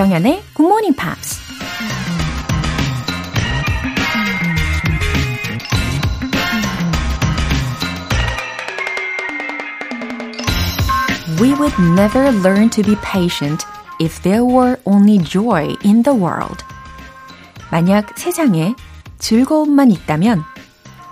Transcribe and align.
조정연의 0.00 0.42
Good 0.54 0.66
Morning 0.66 0.96
Pops. 0.96 1.38
We 11.38 11.52
would 11.52 11.74
never 11.94 12.32
learn 12.40 12.70
to 12.70 12.82
be 12.82 12.96
patient 13.02 13.66
if 14.00 14.22
there 14.22 14.42
were 14.42 14.78
only 14.86 15.18
joy 15.18 15.76
in 15.84 16.02
the 16.02 16.18
world. 16.18 16.64
만약 17.70 18.16
세상에 18.16 18.74
즐거움만 19.18 19.90
있다면 19.90 20.42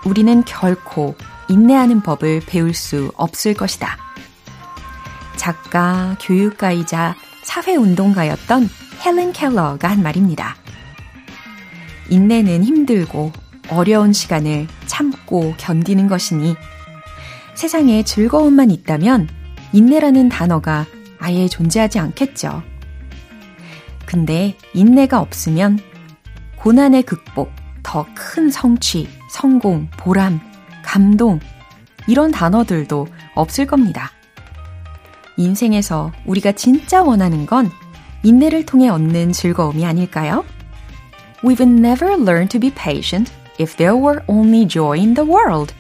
우리는 0.07 0.43
결코 0.45 1.15
인내하는 1.51 2.01
법을 2.01 2.41
배울 2.47 2.73
수 2.73 3.13
없을 3.17 3.53
것이다. 3.53 3.99
작가, 5.37 6.17
교육가이자 6.21 7.15
사회운동가였던 7.49 8.69
헬렌 9.05 9.33
켈러가 9.33 9.89
한 9.89 10.03
말입니다. 10.03 10.57
인내는 12.11 12.65
힘들고 12.65 13.33
어려운 13.71 14.13
시간을 14.13 14.67
참고 14.87 15.55
견디는 15.59 16.09
것이니 16.09 16.57
세상에 17.55 18.03
즐거움만 18.03 18.71
있다면 18.71 19.29
인내라는 19.73 20.29
단어가 20.29 20.87
아예 21.19 21.49
존재하지 21.49 21.99
않겠죠. 21.99 22.63
근데 24.07 24.57
인내가 24.73 25.21
없으면 25.21 25.79
고난의 26.57 27.03
극복, 27.03 27.53
더 27.83 28.07
큰 28.15 28.51
성취, 28.51 29.09
성공, 29.31 29.89
보람, 29.97 30.41
감동, 30.83 31.41
이런 32.07 32.31
단어들도 32.31 33.07
없을 33.35 33.67
겁니다. 33.67 34.11
인생에서 35.37 36.13
우리가 36.25 36.53
진짜 36.53 37.03
원하는 37.03 37.45
건 37.47 37.71
인내를 38.23 38.67
통해 38.67 38.89
얻는 38.89 39.33
즐거움이 39.33 39.85
아닐까요? 39.85 40.45
We 41.45 41.55
would 41.55 41.71
never 41.71 42.15
learn 42.15 42.49
to 42.49 42.61
be 42.61 42.71
patient 42.71 43.33
if 43.61 43.77
there 43.77 43.97
were 43.97 44.23
only 44.27 44.67
joy 44.67 44.99
in 44.99 45.15
the 45.15 45.29
world. 45.29 45.75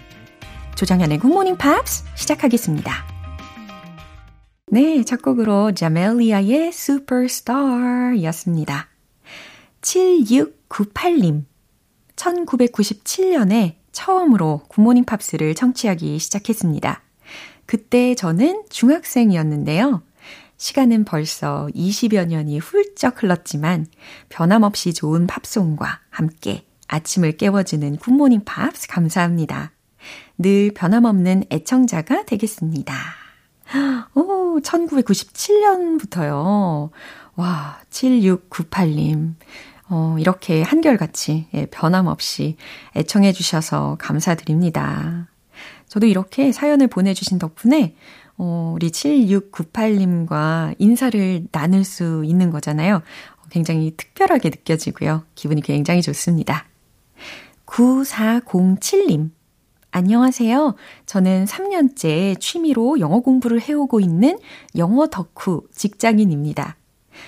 조장현의 0.76 1.18
Good 1.18 1.32
Morning 1.32 1.58
Pops 1.58 2.04
시작하겠습니다. 2.14 3.06
네, 4.70 5.02
첫 5.02 5.22
곡으로 5.22 5.72
자멜리아의 5.72 6.68
Superstar 6.68 8.22
였습니다. 8.22 8.88
7698님. 9.80 11.44
1997년에 12.14 13.74
처음으로 13.92 14.62
Good 14.68 14.81
Morning 14.81 15.04
Pops를 15.04 15.54
청취하기 15.54 16.18
시작했습니다. 16.18 17.02
그때 17.66 18.14
저는 18.14 18.64
중학생이었는데요. 18.68 20.02
시간은 20.58 21.04
벌써 21.04 21.68
20여 21.74 22.26
년이 22.26 22.58
훌쩍 22.58 23.22
흘렀지만 23.22 23.86
변함없이 24.28 24.92
좋은 24.92 25.28
팝송과 25.28 26.00
함께 26.10 26.66
아침을 26.88 27.36
깨워주는 27.36 27.98
Good 27.98 28.14
Morning 28.14 28.42
Pops 28.44 28.88
감사합니다. 28.88 29.70
늘 30.36 30.72
변함없는 30.74 31.44
애청자가 31.50 32.24
되겠습니다. 32.24 32.92
오, 34.14 34.58
1997년부터요. 34.60 36.90
와, 37.36 37.78
7698님. 37.90 39.34
어, 39.90 40.16
이렇게 40.18 40.62
한결같이, 40.62 41.46
예, 41.54 41.66
변함없이 41.66 42.56
애청해주셔서 42.96 43.98
감사드립니다. 44.00 45.28
저도 45.86 46.06
이렇게 46.06 46.50
사연을 46.52 46.88
보내주신 46.88 47.38
덕분에, 47.38 47.94
어, 48.38 48.72
우리 48.74 48.90
7698님과 48.90 50.76
인사를 50.78 51.48
나눌 51.50 51.84
수 51.84 52.22
있는 52.24 52.50
거잖아요. 52.50 53.02
굉장히 53.50 53.92
특별하게 53.96 54.50
느껴지고요. 54.50 55.24
기분이 55.34 55.62
굉장히 55.62 56.02
좋습니다. 56.02 56.66
9407님. 57.66 59.30
안녕하세요. 59.90 60.74
저는 61.06 61.46
3년째 61.46 62.38
취미로 62.38 63.00
영어 63.00 63.20
공부를 63.20 63.60
해오고 63.60 64.00
있는 64.00 64.38
영어 64.76 65.08
덕후 65.08 65.66
직장인입니다. 65.72 66.76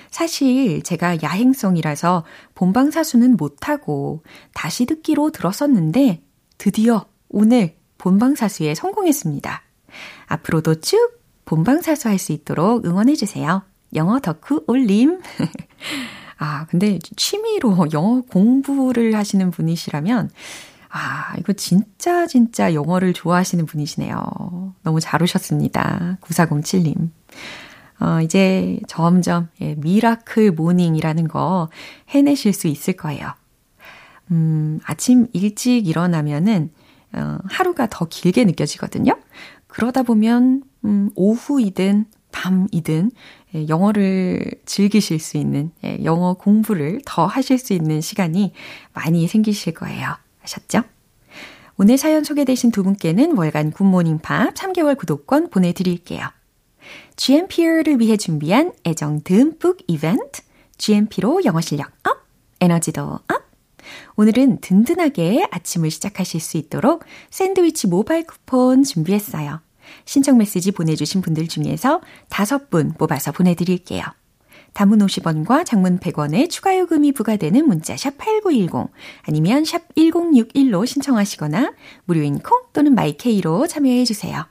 사실 0.09 0.81
제가 0.83 1.21
야행성이라서 1.21 2.23
본방사수는 2.55 3.35
못하고 3.35 4.23
다시 4.53 4.85
듣기로 4.85 5.31
들었었는데 5.31 6.21
드디어 6.57 7.05
오늘 7.29 7.75
본방사수에 7.97 8.75
성공했습니다. 8.75 9.63
앞으로도 10.31 10.81
쭉 10.81 11.21
본방사수 11.45 12.07
할 12.09 12.17
수 12.17 12.31
있도록 12.31 12.85
응원해주세요. 12.85 13.63
영어 13.95 14.19
덕후 14.19 14.63
올림. 14.67 15.21
아, 16.37 16.65
근데 16.67 16.97
취미로 17.15 17.87
영어 17.93 18.21
공부를 18.21 19.15
하시는 19.15 19.51
분이시라면 19.51 20.29
아, 20.89 21.35
이거 21.39 21.53
진짜 21.53 22.27
진짜 22.27 22.73
영어를 22.73 23.13
좋아하시는 23.13 23.65
분이시네요. 23.65 24.73
너무 24.83 24.99
잘 24.99 25.21
오셨습니다. 25.23 26.17
9407님. 26.21 27.09
어, 27.99 28.21
이제 28.21 28.79
점점 28.87 29.47
예, 29.61 29.75
miracle 29.75 30.51
morning이라는 30.51 31.27
거 31.27 31.69
해내실 32.09 32.53
수 32.53 32.67
있을 32.67 32.93
거예요. 32.95 33.33
음, 34.31 34.79
아침 34.85 35.27
일찍 35.33 35.87
일어나면은 35.87 36.71
어, 37.13 37.37
하루가 37.45 37.87
더 37.89 38.05
길게 38.05 38.45
느껴지거든요. 38.45 39.17
그러다 39.71 40.03
보면 40.03 40.63
음, 40.83 41.09
오후이든 41.15 42.05
밤이든 42.31 43.11
예, 43.55 43.67
영어를 43.67 44.51
즐기실 44.65 45.19
수 45.19 45.37
있는 45.37 45.71
예, 45.83 46.03
영어 46.03 46.33
공부를 46.33 47.01
더 47.05 47.25
하실 47.25 47.57
수 47.57 47.73
있는 47.73 48.01
시간이 48.01 48.51
많이 48.93 49.27
생기실 49.27 49.73
거예요. 49.73 50.15
아셨죠? 50.43 50.83
오늘 51.77 51.97
사연 51.97 52.23
소개되신 52.23 52.71
두 52.71 52.83
분께는 52.83 53.37
월간 53.37 53.71
Good 53.71 53.88
Morning 53.88 54.19
Pops 54.19 54.53
3개월 54.53 54.97
구독권 54.97 55.49
보내드릴게요. 55.49 56.27
GMP를 57.15 57.99
위해 57.99 58.17
준비한 58.17 58.73
애정 58.85 59.21
듬뿍 59.21 59.77
이벤트, 59.87 60.41
GMP로 60.77 61.45
영어 61.45 61.61
실력 61.61 61.91
up, 62.03 62.17
에너지도 62.59 63.03
up. 63.03 63.50
오늘은 64.21 64.59
든든하게 64.61 65.47
아침을 65.49 65.89
시작하실 65.89 66.41
수 66.41 66.57
있도록 66.57 67.03
샌드위치 67.31 67.87
모바일 67.87 68.27
쿠폰 68.27 68.83
준비했어요. 68.83 69.61
신청 70.05 70.37
메시지 70.37 70.71
보내주신 70.71 71.21
분들 71.21 71.47
중에서 71.47 72.01
다섯 72.29 72.69
분 72.69 72.93
뽑아서 72.93 73.31
보내드릴게요. 73.31 74.03
단문 74.73 74.99
50원과 74.99 75.65
장문 75.65 75.97
100원의 75.97 76.51
추가 76.51 76.77
요금이 76.77 77.13
부과되는 77.13 77.67
문자 77.67 77.97
샵 77.97 78.15
8910 78.19 78.91
아니면 79.23 79.65
샵 79.65 79.81
1061로 79.95 80.85
신청하시거나 80.85 81.73
무료인 82.05 82.37
콩 82.37 82.61
또는 82.73 82.93
My 82.93 83.22
K로 83.22 83.65
참여해 83.65 84.05
주세요. 84.05 84.45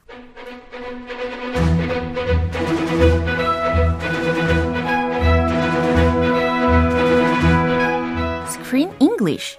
English 9.20 9.58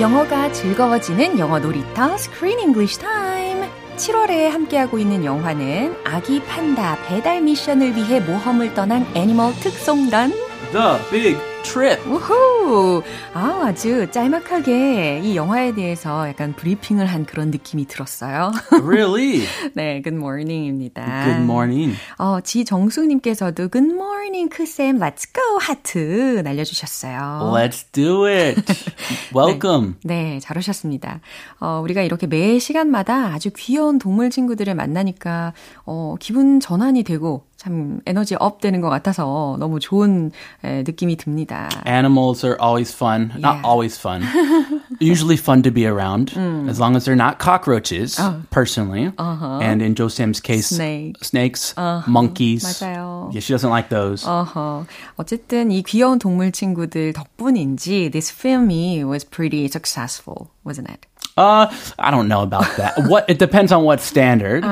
영어가 0.00 0.52
즐거워지는 0.52 1.38
영어 1.38 1.58
놀이터 1.58 2.14
Screen 2.14 2.60
English 2.60 2.98
Time. 2.98 3.68
7월에 3.96 4.48
함께하고 4.48 4.98
있는 4.98 5.24
영화는 5.24 5.96
아기 6.04 6.40
판다 6.40 6.96
배달 7.06 7.42
미션을 7.42 7.96
위해 7.96 8.20
모험을 8.20 8.72
떠난 8.72 9.04
애니멀 9.14 9.54
특송단 9.56 10.32
The 10.72 10.98
Big 11.10 11.47
Trip. 11.62 12.00
우후! 12.08 13.02
아, 13.34 13.64
아주 13.66 14.10
짤막하게 14.10 15.20
이 15.22 15.36
영화에 15.36 15.74
대해서 15.74 16.28
약간 16.28 16.54
브리핑을 16.54 17.06
한 17.06 17.24
그런 17.24 17.50
느낌이 17.50 17.86
들었어요. 17.86 18.52
Really? 18.82 19.46
네, 19.74 20.00
good 20.02 20.16
morning입니다. 20.16 21.24
Good 21.24 21.42
morning. 21.42 21.96
어, 22.18 22.40
지정숙님께서도 22.40 23.68
good 23.68 23.92
morning, 23.92 24.48
크쌤, 24.48 24.98
let's 24.98 25.26
go, 25.32 25.58
하트 25.60 26.40
날려주셨어요. 26.44 27.52
Let's 27.54 27.84
do 27.92 28.26
it. 28.26 28.62
Welcome. 29.34 29.94
네, 30.04 30.34
네, 30.34 30.40
잘 30.40 30.56
오셨습니다. 30.58 31.20
어, 31.60 31.80
우리가 31.82 32.02
이렇게 32.02 32.26
매 32.26 32.58
시간마다 32.58 33.32
아주 33.34 33.50
귀여운 33.56 33.98
동물 33.98 34.30
친구들을 34.30 34.74
만나니까, 34.74 35.52
어, 35.84 36.14
기분 36.18 36.60
전환이 36.60 37.02
되고, 37.02 37.47
참 37.57 38.01
에너지 38.05 38.35
업 38.39 38.59
되는 38.59 38.81
것 38.81 38.89
같아서 38.89 39.55
너무 39.59 39.79
좋은 39.79 40.31
에, 40.65 40.83
느낌이 40.83 41.15
듭니다. 41.15 41.69
Animals 41.85 42.43
are 42.45 42.57
always 42.61 42.93
fun. 42.93 43.29
Yeah. 43.31 43.39
Not 43.39 43.63
always 43.63 43.97
fun. 43.97 44.21
usually 44.99 45.37
fun 45.37 45.63
to 45.63 45.71
be 45.71 45.85
around 45.87 46.33
as 46.67 46.79
long 46.79 46.95
as 46.97 47.05
they're 47.05 47.15
not 47.15 47.39
cockroaches, 47.39 48.19
personally. 48.51 49.11
And 49.17 49.81
in 49.81 49.95
Jo 49.95 50.07
Sam's 50.09 50.41
case, 50.41 50.67
Snake. 50.67 51.23
snakes, 51.23 51.73
monkeys. 52.05 52.63
맞아요. 52.63 53.31
Yeah, 53.33 53.39
she 53.39 53.53
doesn't 53.53 53.69
like 53.69 53.87
those. 53.89 54.25
어허. 54.27 54.85
어쨌든 55.17 55.71
이 55.71 55.83
귀여운 55.83 56.19
동물 56.19 56.51
친구들 56.51 57.13
덕분인지 57.13 58.11
this 58.11 58.29
film 58.29 58.67
was 59.07 59.23
pretty 59.23 59.67
successful, 59.69 60.49
wasn't 60.65 60.89
it? 60.89 61.05
Uh, 61.37 61.65
I 61.97 62.11
don't 62.11 62.27
know 62.27 62.41
about 62.43 62.67
that. 62.77 62.93
what 63.07 63.25
it 63.29 63.39
depends 63.39 63.71
on 63.71 63.83
what 63.83 64.01
standard, 64.01 64.63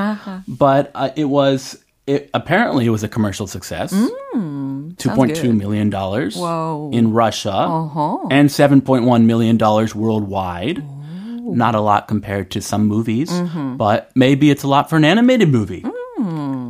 but 0.47 0.91
uh, 0.93 1.09
it 1.15 1.25
was. 1.25 1.77
it 2.06 2.30
apparently 2.34 2.86
it 2.86 2.90
was 2.90 3.02
a 3.02 3.08
commercial 3.08 3.46
success. 3.46 3.92
Two 4.32 5.10
point 5.10 5.34
two 5.36 5.52
million 5.52 5.90
dollars 5.90 6.36
in 6.92 7.12
Russia 7.12 7.66
and 8.30 8.50
seven 8.50 8.80
point 8.80 9.04
one 9.04 9.26
million 9.26 9.56
dollars 9.56 9.94
worldwide. 9.94 10.82
Not 11.48 11.74
a 11.74 11.80
lot 11.80 12.08
compared 12.08 12.50
to 12.52 12.60
some 12.60 12.86
movies, 12.86 13.30
but 13.76 14.10
maybe 14.14 14.50
it's 14.50 14.62
a 14.64 14.68
lot 14.68 14.88
for 14.90 14.96
an 14.96 15.04
animated 15.04 15.48
movie. 15.48 15.84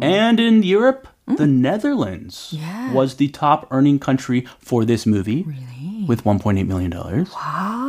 And 0.02 0.38
in 0.40 0.62
Europe, 0.62 1.08
the 1.26 1.46
Netherlands 1.46 2.54
Yeah. 2.56 2.92
was 2.92 3.14
the 3.16 3.28
top 3.28 3.66
earning 3.70 3.98
country 3.98 4.46
for 4.58 4.84
this 4.84 5.06
movie 5.06 5.46
with 6.06 6.24
1.8 6.24 6.66
million 6.66 6.90
dollars. 6.90 7.28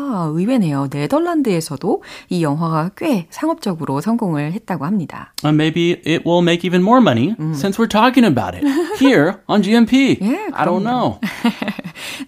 아, 0.07 0.31
의외네요. 0.33 0.88
네덜란드에서도 0.92 2.01
이 2.30 2.42
영화가 2.42 2.92
꽤 2.95 3.27
상업적으로 3.30 4.00
성공을 4.00 4.54
했다고 4.54 4.86
합니다. 4.86 5.33
Uh, 5.44 5.54
maybe 5.54 6.01
it 6.06 6.24
will 6.25 6.42
make 6.42 6.63
even 6.65 6.81
more 6.81 7.01
money 7.01 7.36
since 7.54 7.77
we're 7.77 7.89
talking 7.89 8.25
about 8.25 8.56
it 8.56 8.63
here 9.00 9.42
on 9.48 9.62
GMP. 9.62 10.18
Yeah, 10.21 10.50
I 10.54 10.63
don't 10.65 10.83
know. 10.83 11.19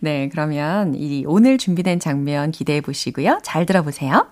네, 0.02 0.28
그러면 0.30 0.94
이 0.96 1.24
오늘 1.26 1.58
준비된 1.58 2.00
장면 2.00 2.52
기대해 2.52 2.82
보시고요. 2.82 3.40
잘 3.44 3.66
들어보세요. 3.66 4.28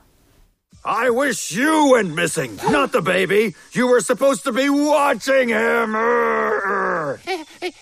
I 0.83 1.09
wish 1.09 1.51
you 1.57 1.91
went 1.93 2.13
missing, 2.13 2.55
not 2.71 2.91
the 2.91 3.01
baby. 3.01 3.53
You 3.73 3.87
were 3.87 3.99
supposed 3.99 4.43
to 4.45 4.53
be 4.53 4.69
watching 4.69 5.49
him. 5.49 5.95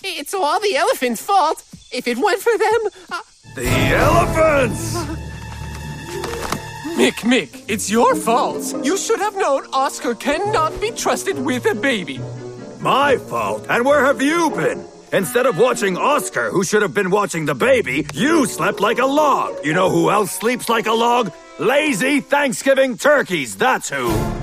It's 0.04 0.34
all 0.34 0.60
the 0.60 0.76
elephant's 0.78 1.22
fault. 1.22 1.64
If 1.92 2.08
it 2.08 2.18
weren't 2.18 2.42
for 2.42 2.58
them, 2.58 2.82
uh, 3.12 3.22
The 3.56 3.70
elephants! 3.96 4.98
Mick, 6.96 7.26
Mick, 7.26 7.66
it's 7.68 7.90
your 7.90 8.16
fault. 8.16 8.64
You 8.86 8.96
should 8.98 9.20
have 9.20 9.36
known 9.36 9.66
Oscar 9.74 10.16
cannot 10.16 10.80
be 10.80 10.92
trusted 10.92 11.38
with 11.38 11.66
a 11.66 11.76
baby. 11.76 12.22
My 12.80 13.18
fault. 13.18 13.66
And 13.70 13.84
where 13.84 14.06
have 14.06 14.22
you 14.22 14.50
been? 14.52 14.86
Instead 15.12 15.46
of 15.46 15.58
watching 15.58 15.98
Oscar, 15.98 16.50
who 16.52 16.64
should 16.64 16.82
have 16.84 16.94
been 16.94 17.10
watching 17.10 17.46
the 17.46 17.54
baby, 17.54 18.08
you 18.14 18.46
slept 18.46 18.80
like 18.80 19.00
a 19.00 19.06
log. 19.06 19.66
You 19.66 19.74
know 19.74 19.90
who 19.90 20.10
else 20.10 20.32
sleeps 20.32 20.70
like 20.70 20.88
a 20.88 20.94
log? 20.94 21.34
Lazy 21.60 22.22
Thanksgiving 22.22 22.98
turkeys, 22.98 23.58
that's 23.58 23.90
who. 23.90 24.35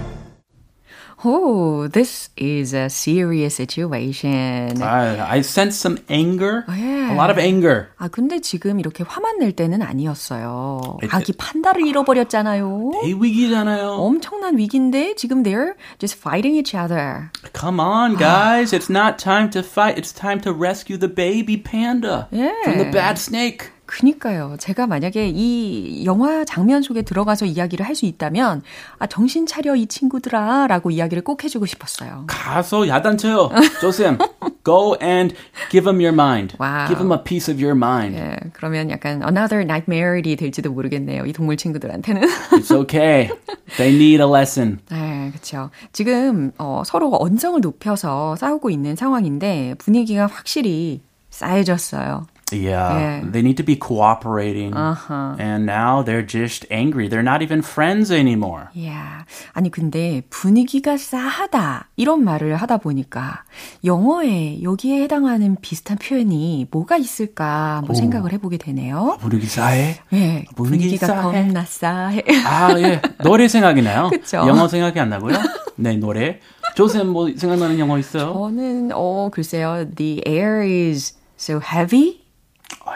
Oh, 1.25 1.87
this 1.87 2.29
is 2.37 2.73
a 2.73 2.89
serious 2.89 3.55
situation. 3.55 4.81
I, 4.83 5.37
I 5.37 5.41
sense 5.41 5.75
some 5.75 5.97
anger. 6.09 6.63
yeah. 6.69 7.11
A 7.11 7.15
lot 7.15 7.31
of 7.31 7.39
anger. 7.39 7.87
아, 7.97 8.07
근데 8.07 8.39
지금 8.39 8.79
이렇게 8.79 9.03
화만 9.03 9.39
낼 9.39 9.51
때는 9.53 9.81
아니었어요. 9.81 10.97
네, 11.01 11.07
아기 11.11 11.33
판다를 11.33 11.87
잃어버렸잖아요. 11.87 12.91
대위기잖아요. 13.01 13.89
엄청난 13.97 14.57
위기인데 14.57 15.15
지금 15.15 15.43
they're 15.43 15.73
just 15.99 16.17
fighting 16.19 16.55
each 16.55 16.75
other. 16.75 17.31
Come 17.53 17.79
on, 17.79 18.15
guys. 18.17 18.71
It's 18.73 18.89
not 18.89 19.17
time 19.17 19.49
to 19.51 19.61
fight. 19.63 19.97
It's 19.97 20.13
time 20.13 20.39
to 20.41 20.53
rescue 20.53 20.97
the 20.97 21.09
baby 21.09 21.57
panda 21.57 22.27
from 22.29 22.77
the 22.77 22.85
Yeah. 22.85 22.91
bad 22.91 23.17
snake. 23.17 23.70
그니까요. 23.92 24.56
제가 24.58 24.86
만약에 24.86 25.28
이 25.28 26.04
영화 26.06 26.44
장면 26.46 26.80
속에 26.82 27.02
들어가서 27.02 27.44
이야기를 27.44 27.86
할 27.86 27.92
수 27.92 28.06
있다면 28.06 28.62
아 28.98 29.06
정신 29.06 29.44
차려 29.44 29.76
이 29.76 29.86
친구들아 29.86 30.66
라고 30.66 30.90
이야기를 30.90 31.22
꼭 31.24 31.44
해주고 31.44 31.66
싶었어요. 31.66 32.24
가서 32.26 32.88
야단쳐요. 32.88 33.50
조쌤, 33.82 34.16
go 34.64 34.96
and 35.02 35.34
give 35.70 35.86
him 35.86 36.00
your 36.00 36.14
mind. 36.14 36.56
Wow. 36.58 36.88
Give 36.88 36.98
him 36.98 37.12
a 37.12 37.22
piece 37.22 37.52
of 37.52 37.62
your 37.62 37.76
mind. 37.76 38.16
예, 38.16 38.36
그러면 38.54 38.88
약간 38.90 39.22
another 39.22 39.60
nightmare이 39.60 40.36
될지도 40.36 40.72
모르겠네요. 40.72 41.26
이 41.26 41.34
동물 41.34 41.58
친구들한테는. 41.58 42.22
It's 42.56 42.74
okay. 42.74 43.28
They 43.76 43.94
need 43.94 44.22
a 44.22 44.26
lesson. 44.26 44.78
네, 44.90 45.28
그렇죠. 45.32 45.68
지금 45.92 46.52
어, 46.56 46.82
서로 46.86 47.14
언성을 47.20 47.60
높여서 47.60 48.36
싸우고 48.36 48.70
있는 48.70 48.96
상황인데 48.96 49.74
분위기가 49.76 50.26
확실히 50.26 51.02
싸해졌어요. 51.28 52.26
Yeah, 52.52 52.92
Yeah. 53.22 53.30
they 53.32 53.40
need 53.42 53.56
to 53.56 53.64
be 53.64 53.76
cooperating. 53.76 54.74
Uh-huh. 54.76 55.36
And 55.38 55.64
now 55.66 56.02
they're 56.04 56.26
just 56.26 56.66
angry. 56.70 57.08
They're 57.08 57.24
not 57.26 57.42
even 57.42 57.60
friends 57.62 58.12
anymore. 58.12 58.68
이야, 58.76 59.24
아니 59.54 59.70
근데 59.70 60.22
분위기가 60.30 60.96
싸하다 60.96 61.88
이런 61.96 62.22
말을 62.24 62.56
하다 62.56 62.78
보니까 62.78 63.44
영어에 63.84 64.62
여기에 64.62 65.02
해당하는 65.02 65.56
비슷한 65.60 65.96
표현이 65.98 66.66
뭐가 66.70 66.96
있을까 66.96 67.76
한번 67.78 67.96
생각을 67.96 68.32
해보게 68.32 68.58
되네요. 68.58 69.16
분위기 69.20 69.46
싸해? 69.46 69.96
예, 70.12 70.44
분위기 70.54 70.54
분위기 70.54 70.98
가 70.98 71.06
싸해. 71.06 71.22
겁나 71.22 71.64
싸해. 71.64 72.22
아, 72.46 72.74
예. 72.78 73.00
노래 73.22 73.48
생각이 73.48 73.82
나요. 73.82 74.08
그쵸. 74.10 74.38
영어 74.46 74.68
생각이 74.68 74.98
안 75.00 75.08
나고요. 75.10 75.36
네, 75.76 75.96
노래. 75.96 76.40
조쌤 76.74 77.08
뭐 77.08 77.28
생각나는 77.36 77.78
영어 77.78 77.98
있어요? 77.98 78.32
저는 78.32 78.90
어 78.94 79.28
글쎄요, 79.32 79.84
the 79.94 80.22
air 80.26 80.62
is 80.64 81.14
so 81.38 81.60
heavy 81.60 82.21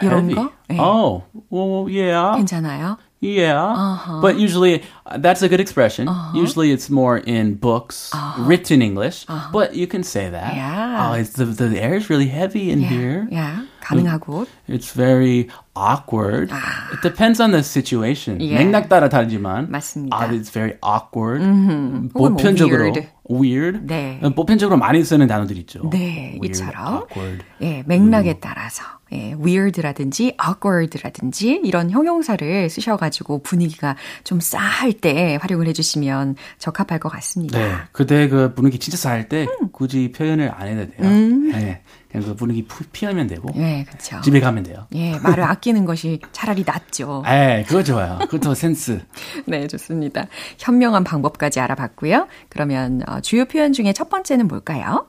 이런 0.00 0.28
Heavy. 0.30 0.34
거 0.34 0.50
예, 0.70 0.76
Oh, 0.78 1.22
well, 1.50 1.88
yeah. 1.88 2.36
괜찮아요. 2.38 2.96
Yeah. 3.20 3.62
Uh-huh. 3.62 4.20
But 4.20 4.36
usually, 4.36 4.82
uh, 5.06 5.16
that's 5.18 5.42
a 5.42 5.48
good 5.48 5.60
expression. 5.60 6.08
Usually 6.34 6.72
it's 6.72 6.90
more 6.90 7.18
in 7.18 7.54
books, 7.54 8.10
written 8.38 8.82
English. 8.82 9.26
But 9.52 9.76
you 9.76 9.86
can 9.86 10.02
say 10.02 10.28
that. 10.28 10.50
Uh-huh. 10.50 10.56
Yeah. 10.56 11.10
Oh, 11.10 11.12
it's 11.14 11.32
the, 11.34 11.44
the 11.44 11.78
air 11.80 11.94
is 11.94 12.10
really 12.10 12.26
heavy 12.26 12.72
in 12.72 12.80
here. 12.82 13.28
야, 13.32 13.62
가능하고 13.80 14.46
It's 14.66 14.90
very 14.92 15.48
awkward. 15.76 16.50
It 16.92 17.00
depends 17.02 17.38
on 17.38 17.52
the 17.52 17.62
situation. 17.62 18.38
Ah. 18.40 18.44
Yeah. 18.44 18.58
맥락 18.64 18.88
따라 18.88 19.08
다르지만. 19.08 19.70
맞습니다. 19.70 20.16
Ah, 20.16 20.26
it's 20.34 20.50
very 20.50 20.74
awkward. 20.82 21.42
혹은 21.42 22.10
뭐 22.12 22.28
보편적으로 22.30 22.90
weird. 22.90 23.08
weird. 23.30 23.86
네. 23.86 24.18
보편적으로 24.34 24.78
많이 24.78 25.04
쓰는 25.04 25.28
단어들 25.28 25.56
있죠. 25.58 25.88
네, 25.90 26.38
weird, 26.42 26.58
이처럼 26.58 26.94
awkward. 27.06 27.44
예, 27.60 27.84
맥락에 27.86 28.40
따라서 28.40 28.82
예, 29.11 29.33
weird라든지 29.33 30.35
awkward라든지 30.45 31.61
이런 31.63 31.89
형용사를 31.89 32.69
쓰셔가지고 32.69 33.39
분위기가 33.43 33.95
좀 34.23 34.39
싸할 34.39 34.93
때 34.93 35.37
활용을 35.41 35.67
해주시면 35.67 36.35
적합할 36.59 36.99
것 36.99 37.09
같습니다. 37.09 37.57
네. 37.59 37.73
그때 37.91 38.27
그 38.27 38.53
분위기 38.53 38.79
진짜 38.79 38.97
싸할 38.97 39.29
때 39.29 39.45
음. 39.61 39.69
굳이 39.71 40.11
표현을 40.11 40.51
안 40.53 40.67
해도 40.67 40.91
돼요. 40.91 41.09
네. 41.09 41.81
그냥 42.11 42.25
그 42.27 42.35
분위기 42.35 42.65
푸- 42.65 42.85
피하면 42.91 43.27
되고 43.27 43.49
예, 43.57 43.83
그렇죠. 43.87 44.21
집에 44.21 44.39
가면 44.39 44.63
돼요. 44.63 44.87
예, 44.95 45.17
말을 45.19 45.43
아끼는 45.43 45.83
것이 45.85 46.19
차라리 46.31 46.63
낫죠. 46.65 47.23
에, 47.27 47.63
그거 47.67 47.83
좋아요. 47.83 48.17
그것도 48.21 48.53
센스. 48.55 49.01
네, 49.45 49.67
좋습니다. 49.67 50.27
현명한 50.57 51.03
방법까지 51.03 51.59
알아봤고요. 51.59 52.27
그러면 52.49 53.01
어, 53.07 53.19
주요 53.19 53.45
표현 53.45 53.73
중에 53.73 53.91
첫 53.93 54.09
번째는 54.09 54.47
뭘까요? 54.47 55.07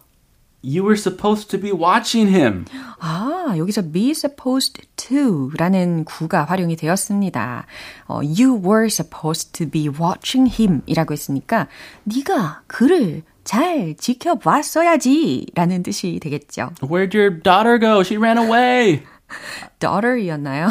You 0.65 0.83
were 0.85 0.95
supposed 0.95 1.49
to 1.51 1.59
be 1.59 1.71
watching 1.73 2.29
him. 2.33 2.63
아, 3.01 3.53
여기서 3.57 3.91
be 3.91 4.11
supposed 4.11 4.81
to 4.95 5.49
라는 5.57 6.05
구가 6.05 6.45
활용이 6.45 6.77
되었습니다. 6.77 7.65
어, 8.07 8.15
you 8.23 8.55
were 8.63 8.85
supposed 8.85 9.51
to 9.51 9.69
be 9.69 9.89
watching 9.89 10.49
him 10.49 10.81
이라고 10.85 11.11
했으니까 11.13 11.67
네가 12.05 12.61
그를 12.67 13.23
잘 13.43 13.93
지켜봤어야지 13.97 15.47
라는 15.53 15.83
뜻이 15.83 16.19
되겠죠. 16.21 16.69
Where'd 16.81 17.13
your 17.13 17.41
daughter 17.41 17.77
go? 17.77 17.99
She 17.99 18.15
ran 18.17 18.37
away. 18.37 19.03
daughter이었나요? 19.79 20.69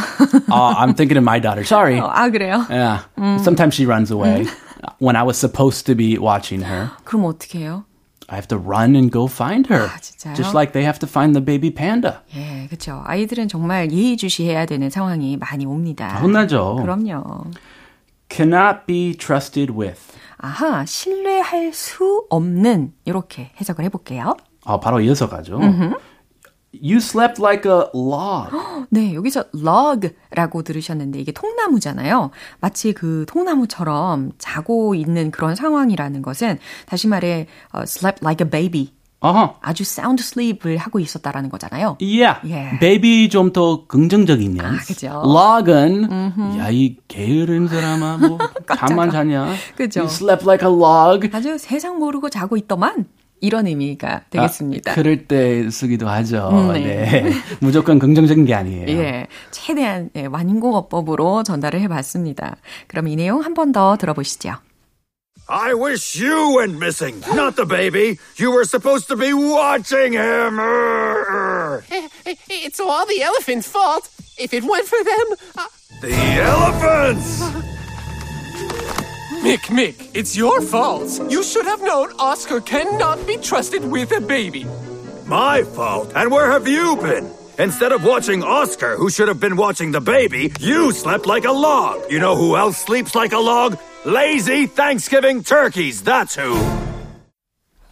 Oh, 0.51 0.75
I'm 0.75 0.95
thinking 0.95 1.19
of 1.19 1.23
my 1.25 1.39
daughter. 1.39 1.65
Sorry. 1.65 2.01
어, 2.01 2.09
아, 2.11 2.31
그래요? 2.31 2.65
Yeah. 2.71 3.03
Sometimes 3.43 3.75
she 3.75 3.85
runs 3.85 4.11
away 4.11 4.47
when 5.01 5.17
I 5.17 5.23
was 5.23 5.37
supposed 5.37 5.85
to 5.85 5.95
be 5.95 6.17
watching 6.19 6.65
her. 6.65 6.91
그럼 7.05 7.27
어떻게 7.27 7.59
해요? 7.59 7.85
I 8.30 8.36
have 8.36 8.48
to 8.50 8.58
run 8.58 8.96
and 8.96 9.10
go 9.10 9.26
find 9.26 9.68
her. 9.72 9.88
아, 9.88 9.98
진짜요? 10.00 10.36
Just 10.36 10.54
like 10.54 10.74
they 10.74 10.84
have 10.84 11.00
to 11.00 11.08
find 11.08 11.34
the 11.34 11.44
baby 11.44 11.74
panda. 11.74 12.20
예, 12.36 12.68
그렇죠. 12.68 13.02
아이들은 13.06 13.48
정말 13.48 13.90
예의주시해야 13.92 14.66
되는 14.66 14.90
상황이 14.90 15.38
많이 15.38 15.66
옵니다. 15.66 16.20
혼나죠. 16.20 16.78
그럼요. 16.82 17.46
Cannot 18.30 18.86
be 18.86 19.14
trusted 19.16 19.72
with. 19.72 20.02
아하, 20.38 20.86
신뢰할 20.86 21.72
수 21.74 22.26
없는 22.30 22.94
이렇게 23.06 23.52
해석을 23.60 23.86
해 23.86 23.90
볼게요. 23.90 24.36
아, 24.66 24.80
바로 24.80 25.00
이어서 25.00 25.30
가죠. 25.30 25.60
You 26.74 26.98
slept 26.98 27.42
like 27.42 27.66
a 27.66 27.86
log. 27.96 28.52
네, 28.92 29.14
여기서 29.16 29.46
log라고 29.56 30.64
들으셨는데 30.64 31.20
이게 31.20 31.32
통나무잖아요. 31.32 32.32
마치 32.60 32.94
그 32.94 33.26
통나무처럼 33.28 34.32
자고 34.38 34.94
있는 34.94 35.32
그런 35.32 35.56
상황이라는 35.56 36.22
것은 36.22 36.60
다시 36.86 37.08
말해 37.08 37.48
어, 37.74 37.82
slept 37.84 38.20
like 38.24 38.46
a 38.46 38.50
baby 38.50 38.94
Uh-huh. 39.20 39.54
아주 39.62 39.84
사운드 39.84 40.22
슬립을 40.22 40.78
하고 40.78 41.00
있었다라는 41.00 41.50
거잖아요. 41.50 41.98
Yeah. 42.00 42.38
Yeah. 42.46 42.78
baby 42.80 43.28
좀 43.30 43.52
더 43.52 43.88
긍정적인 43.88 44.54
면. 44.54 44.64
아, 44.64 44.78
그죠. 44.86 45.24
log은 45.26 46.08
야, 46.60 46.70
이 46.70 46.98
게으른 47.08 47.68
사람아 47.68 48.18
뭐 48.18 48.38
잠만 48.78 49.10
자냐? 49.10 49.56
그죠. 49.76 50.02
You 50.02 50.08
slept 50.08 50.46
like 50.46 50.62
a 50.70 50.72
log. 50.72 51.28
아주 51.34 51.58
세상 51.58 51.98
모르고 51.98 52.30
자고 52.30 52.58
있더만 52.58 53.06
이런 53.42 53.68
의미가 53.68 54.22
되겠습니다. 54.30 54.92
아, 54.92 54.96
그럴 54.96 55.26
때 55.28 55.70
쓰기도 55.70 56.08
하죠. 56.10 56.50
음, 56.52 56.74
네. 56.74 57.22
네. 57.22 57.32
무조건 57.60 58.00
긍정적인 58.00 58.46
게 58.46 58.54
아니에요. 58.54 58.88
예, 58.90 59.28
최대한 59.52 60.10
예, 60.16 60.26
완곡어법으로 60.26 61.44
전달을 61.44 61.80
해봤습니다. 61.82 62.56
그럼 62.88 63.08
이 63.08 63.16
내용 63.16 63.42
한 63.44 63.54
번 63.54 63.72
더 63.72 63.96
들어보시죠. 63.98 64.56
I 65.50 65.74
wish 65.74 66.20
you 66.22 66.58
went 66.58 66.76
missing, 66.78 67.22
not 67.34 67.56
the 67.56 67.66
baby. 67.66 68.18
You 68.38 68.52
were 68.52 68.66
supposed 68.66 69.08
to 69.08 69.16
be 69.16 69.32
watching 69.34 70.12
him. 70.14 70.60
It's 72.50 72.82
all 72.82 73.06
the 73.08 73.22
elephant's 73.24 73.70
fault. 73.70 74.10
If 74.38 74.54
it 74.54 74.64
weren't 74.66 74.88
for 74.88 75.02
them, 75.04 75.38
uh, 75.58 75.68
The 76.02 76.14
elephants! 76.44 77.42
Mick, 79.44 79.68
Mick, 79.70 80.10
it's 80.14 80.36
your 80.36 80.62
fault. 80.62 81.22
You 81.32 81.44
should 81.44 81.66
have 81.66 81.82
known 81.82 82.12
Oscar 82.20 82.60
cannot 82.60 83.26
be 83.28 83.38
trusted 83.38 83.84
with 83.84 84.12
a 84.12 84.20
baby. 84.20 84.66
My 85.26 85.64
fault. 85.64 86.12
And 86.16 86.32
where 86.32 86.50
have 86.52 86.68
you 86.68 86.96
been? 86.98 87.32
Instead 87.60 87.92
of 87.92 88.04
watching 88.04 88.44
Oscar, 88.44 88.96
who 88.96 89.10
should 89.10 89.28
have 89.28 89.40
been 89.40 89.56
watching 89.56 89.92
the 89.92 90.02
baby, 90.02 90.52
you 90.60 90.92
slept 90.92 91.26
like 91.26 91.46
a 91.46 91.52
log. 91.52 92.10
You 92.10 92.20
know 92.20 92.36
who 92.36 92.56
else 92.56 92.78
sleeps 92.78 93.14
like 93.16 93.34
a 93.34 93.40
log? 93.40 93.78
Lazy 94.06 94.66
Thanksgiving 94.66 95.44
turkeys, 95.44 96.02
that's 96.02 96.36
who. 96.36 96.87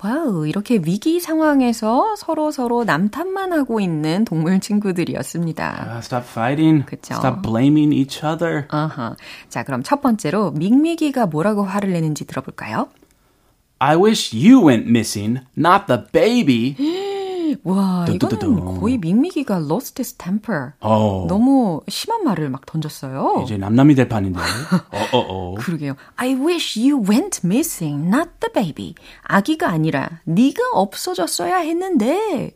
와우, 0.03 0.45
이렇게 0.45 0.75
위기 0.83 1.19
상황에서 1.19 2.15
서로 2.17 2.51
서로 2.51 2.83
남탓만 2.83 3.53
하고 3.53 3.79
있는 3.79 4.25
동물 4.25 4.59
친구들이었습니다. 4.59 5.85
Uh, 5.87 5.99
stop 5.99 6.25
fighting. 6.29 6.85
그쵸. 6.85 7.15
Stop 7.15 7.41
blaming 7.41 7.93
each 7.95 8.23
other. 8.25 8.65
아하. 8.69 9.15
자, 9.49 9.63
그럼 9.63 9.81
첫 9.83 10.01
번째로 10.01 10.51
밍미기가 10.51 11.27
뭐라고 11.27 11.63
화를 11.63 11.93
내는지 11.93 12.25
들어볼까요? 12.25 12.89
I 13.79 13.97
wish 13.97 14.35
you 14.35 14.65
went 14.65 14.87
missing, 14.87 15.41
not 15.57 15.85
the 15.87 16.01
baby. 16.11 16.75
와. 17.63 18.05
이거는 18.09 18.79
거의 18.79 18.97
밍미기가 18.97 19.57
lost 19.57 19.99
his 19.99 20.13
temper. 20.13 20.71
어. 20.79 21.25
너무 21.27 21.81
심한 21.87 22.23
말을 22.23 22.49
막 22.49 22.65
던졌어요. 22.65 23.41
이제 23.43 23.57
남남이 23.57 23.95
될 23.95 24.07
판인데. 24.07 24.39
어, 24.39 25.17
어, 25.17 25.19
어. 25.19 25.55
그러게요. 25.55 25.95
I 26.15 26.33
wish 26.33 26.79
you 26.79 27.01
went 27.01 27.41
missing, 27.45 28.07
not 28.07 28.29
the 28.39 28.51
baby. 28.53 28.95
아기가 29.23 29.69
아니라 29.69 30.21
네가 30.25 30.59
없어졌어야 30.73 31.57
했는데. 31.57 32.55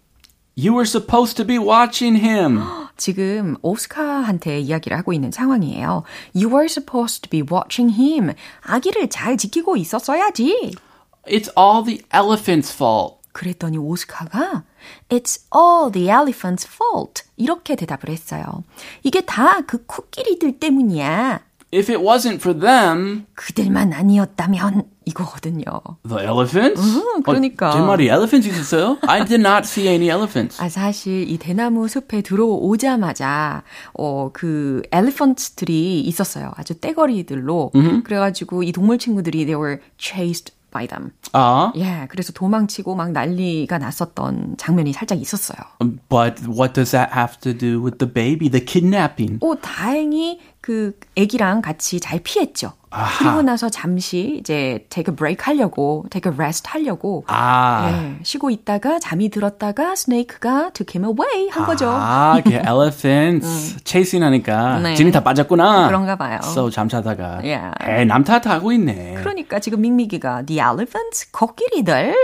You 0.57 0.73
were 0.73 0.85
supposed 0.85 1.37
to 1.37 1.45
be 1.45 1.57
watching 1.57 2.21
him. 2.21 2.59
지금 2.97 3.55
오스카한테 3.61 4.59
이야기를 4.59 4.97
하고 4.97 5.13
있는 5.13 5.31
상황이에요. 5.31 6.03
You 6.35 6.49
were 6.49 6.65
supposed 6.65 7.21
to 7.21 7.29
be 7.29 7.41
watching 7.49 7.95
him. 7.97 8.33
아기를 8.61 9.09
잘 9.09 9.37
지키고 9.37 9.77
있었어야지. 9.77 10.73
It's 11.25 11.49
all 11.57 11.85
the 11.85 12.03
elephant's 12.11 12.73
fault. 12.73 13.19
그랬더니 13.31 13.77
오스카가 13.77 14.63
It's 15.09 15.41
all 15.55 15.91
the 15.91 16.07
elephant's 16.09 16.65
fault. 16.67 17.23
이렇게 17.37 17.75
대답을 17.75 18.09
했어요. 18.09 18.43
이게 19.03 19.21
다 19.21 19.61
그 19.67 19.85
코끼리들 19.85 20.59
때문이야. 20.59 21.41
If 21.71 21.91
it 21.93 22.03
wasn't 22.03 22.37
for 22.39 22.59
them, 22.59 23.25
그들만 23.35 23.93
아니었다면 23.93 24.85
이거거든요. 25.05 25.63
the 26.07 26.23
elephants? 26.25 26.81
음, 26.81 27.21
그러니까. 27.21 27.69
어, 27.69 27.73
제 27.73 27.79
말이 27.79 28.05
elephants 28.05 28.49
있었어요? 28.49 28.97
I 29.03 29.23
did 29.23 29.35
not 29.45 29.67
see 29.67 29.87
any 29.87 30.07
elephants. 30.09 30.59
아, 30.59 30.67
사실 30.67 31.29
이 31.29 31.37
대나무 31.37 31.87
숲에 31.87 32.21
들어오자마자 32.23 33.63
어, 33.93 34.31
그 34.33 34.81
엘리펀트들이 34.91 36.01
있었어요. 36.01 36.51
아주 36.55 36.79
떼거리들로. 36.79 37.71
그래가지고 38.03 38.63
이 38.63 38.71
동물 38.71 38.97
친구들이 38.97 39.45
they 39.45 39.55
were 39.61 39.77
chased 39.99 40.53
by 40.71 40.87
them. 40.87 41.11
아, 41.33 41.71
예, 41.75 42.07
그래서 42.09 42.33
도망치고 42.33 42.95
막 42.95 43.11
난리가 43.11 43.77
났었던 43.77 44.55
장면이 44.57 44.93
살짝 44.93 45.19
있었어요. 45.21 45.57
but 46.09 46.41
what 46.47 46.73
does 46.73 46.91
that 46.91 47.11
have 47.13 47.39
to 47.39 47.53
do 47.53 47.81
with 47.81 47.97
the 47.99 48.11
baby, 48.11 48.49
the 48.49 48.63
kidnapping? 48.63 49.37
오, 49.41 49.55
다행히 49.55 50.39
그 50.61 50.93
애기랑 51.15 51.61
같이 51.61 51.99
잘 51.99 52.19
피했죠. 52.21 52.73
아하. 52.91 53.23
그리고 53.23 53.41
나서 53.43 53.69
잠시 53.69 54.37
이제 54.39 54.85
take 54.89 55.11
a 55.11 55.15
break 55.15 55.37
하려고, 55.45 56.05
take 56.09 56.31
a 56.31 56.35
rest 56.35 56.67
하려고 56.69 57.23
아, 57.27 57.91
예, 57.91 58.19
쉬고 58.23 58.49
있다가 58.49 58.97
잠이 58.97 59.29
들었다가 59.29 59.95
스네이크가 59.95 60.71
took 60.73 60.99
him 60.99 61.05
away 61.05 61.49
한 61.49 61.65
거죠. 61.65 61.87
아, 61.91 62.41
그 62.43 62.49
elephants 62.65 63.77
chasing 63.85 64.23
하니까 64.23 64.79
네. 64.79 64.95
진이 64.95 65.11
다 65.11 65.23
빠졌구나. 65.23 65.87
그런가 65.87 66.15
봐요. 66.15 66.39
So 66.43 66.69
잠자다가. 66.71 67.41
Yeah. 67.43 67.71
에이, 67.81 68.05
남 68.05 68.23
탓하고 68.23 68.71
있네. 68.71 69.15
그러니까 69.19 69.59
지금 69.59 69.81
밍밍이가 69.81 70.43
the 70.47 70.59
elephants 70.59 71.31
코끼리들 71.31 72.15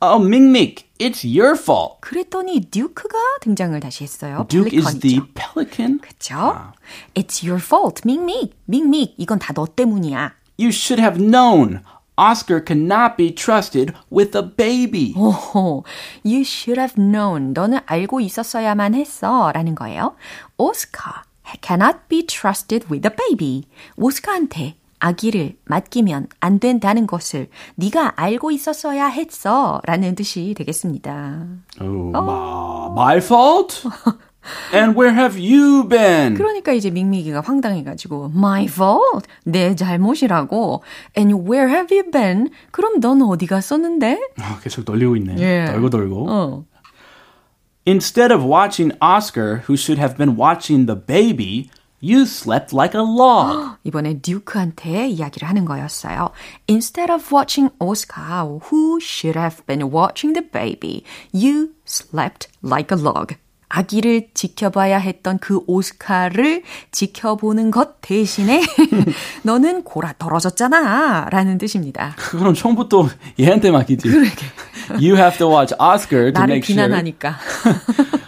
Oh, 0.00 0.18
밍밍, 0.18 0.74
it's 0.98 1.24
your 1.24 1.58
fault. 1.58 1.96
그랬더니 2.00 2.60
듀크가 2.70 3.16
등장을 3.40 3.78
다시 3.80 4.04
했어요. 4.04 4.44
Duke 4.48 4.76
is 4.76 4.98
the 4.98 5.20
펠리컨이죠. 5.34 5.34
pelican. 5.34 5.98
그쵸? 6.00 6.72
It's 7.14 7.42
your 7.42 7.62
fault, 7.62 8.02
밍밍. 8.04 8.50
밍밍, 8.66 9.14
이건 9.16 9.38
다 9.38 9.54
너 9.54 9.66
때문이야. 9.66 10.34
You 10.58 10.68
should 10.68 11.00
have 11.00 11.18
known. 11.18 11.80
Oscar 12.16 12.62
cannot 12.64 13.16
be 13.16 13.34
trusted 13.34 13.92
with 14.12 14.36
a 14.36 14.42
baby. 14.42 15.14
오호, 15.16 15.84
you 16.24 16.42
should 16.42 16.78
have 16.78 16.94
known. 16.94 17.52
너는 17.54 17.80
알고 17.86 18.20
있었어야만 18.20 18.94
했어. 18.94 19.50
라는 19.52 19.74
거예요. 19.74 20.14
오스카 20.58 21.24
cannot 21.62 21.98
be 22.08 22.24
trusted 22.26 22.86
with 22.90 23.08
a 23.08 23.14
baby. 23.16 23.64
오스카한테 23.96 24.76
아기를 24.99 25.55
맡기면 25.65 26.27
안 26.39 26.59
된다는 26.59 27.07
것을 27.07 27.47
네가 27.75 28.13
알고 28.15 28.51
있었어야 28.51 29.07
했어. 29.07 29.81
라는 29.85 30.15
뜻이 30.15 30.53
되겠습니다. 30.57 31.45
Oh, 31.81 32.09
my, 32.09 32.91
my 32.91 33.17
fault? 33.17 33.87
And 34.73 34.97
where 34.97 35.13
have 35.13 35.37
you 35.37 35.87
been? 35.87 36.35
그러니까 36.35 36.71
이제 36.71 36.89
밍밍이가 36.89 37.41
황당해가지고 37.41 38.31
My 38.35 38.65
fault? 38.65 39.27
내 39.43 39.75
잘못이라고 39.75 40.83
And 41.17 41.35
where 41.49 41.69
have 41.69 41.95
you 41.95 42.09
been? 42.09 42.49
그럼 42.71 42.99
넌 42.99 43.21
어디 43.21 43.45
갔었는데? 43.47 44.19
아, 44.39 44.59
계속 44.61 44.85
돌리고 44.85 45.15
있네. 45.17 45.35
예. 45.39 45.71
돌고 45.71 45.89
돌고. 45.89 46.25
어. 46.29 46.65
Instead 47.87 48.33
of 48.33 48.43
watching 48.43 48.95
Oscar, 49.01 49.61
who 49.67 49.75
should 49.75 49.99
have 49.99 50.15
been 50.17 50.37
watching 50.37 50.85
the 50.85 50.99
baby, 50.99 51.69
you 52.01 52.21
slept 52.23 52.75
like 52.75 52.99
a 52.99 53.05
log. 53.05 53.77
이번에 53.83 54.19
듀크한테 54.21 55.07
이야기를 55.07 55.47
하는 55.47 55.65
거였어요. 55.65 56.29
Instead 56.69 57.11
of 57.11 57.33
watching 57.33 57.73
Oscar, 57.79 58.59
who 58.71 58.99
should 59.01 59.37
have 59.37 59.65
been 59.65 59.91
watching 59.93 60.33
the 60.33 60.45
baby, 60.47 61.03
you 61.33 61.69
slept 61.85 62.47
like 62.63 62.95
a 62.95 63.01
log. 63.01 63.35
아기를 63.71 64.29
지켜봐야 64.33 64.97
했던 64.97 65.37
그 65.37 65.61
오스카를 65.67 66.63
지켜보는 66.91 67.69
것 67.69 68.01
대신에 68.01 68.63
너는 69.43 69.83
골아 69.83 70.13
떨어졌잖아 70.17 71.29
라는 71.29 71.59
뜻입니다. 71.59 72.15
그럼 72.17 72.55
처음부터 72.55 73.07
얘한테 73.39 73.69
맡기지. 73.69 74.09
You 74.99 75.15
have 75.15 75.37
to 75.37 75.47
watch 75.55 75.75
Oscar 75.79 76.33
to 76.33 76.41
나를 76.41 76.55
make 76.55 76.63
sure. 76.63 76.87
비난하니까. 76.87 77.35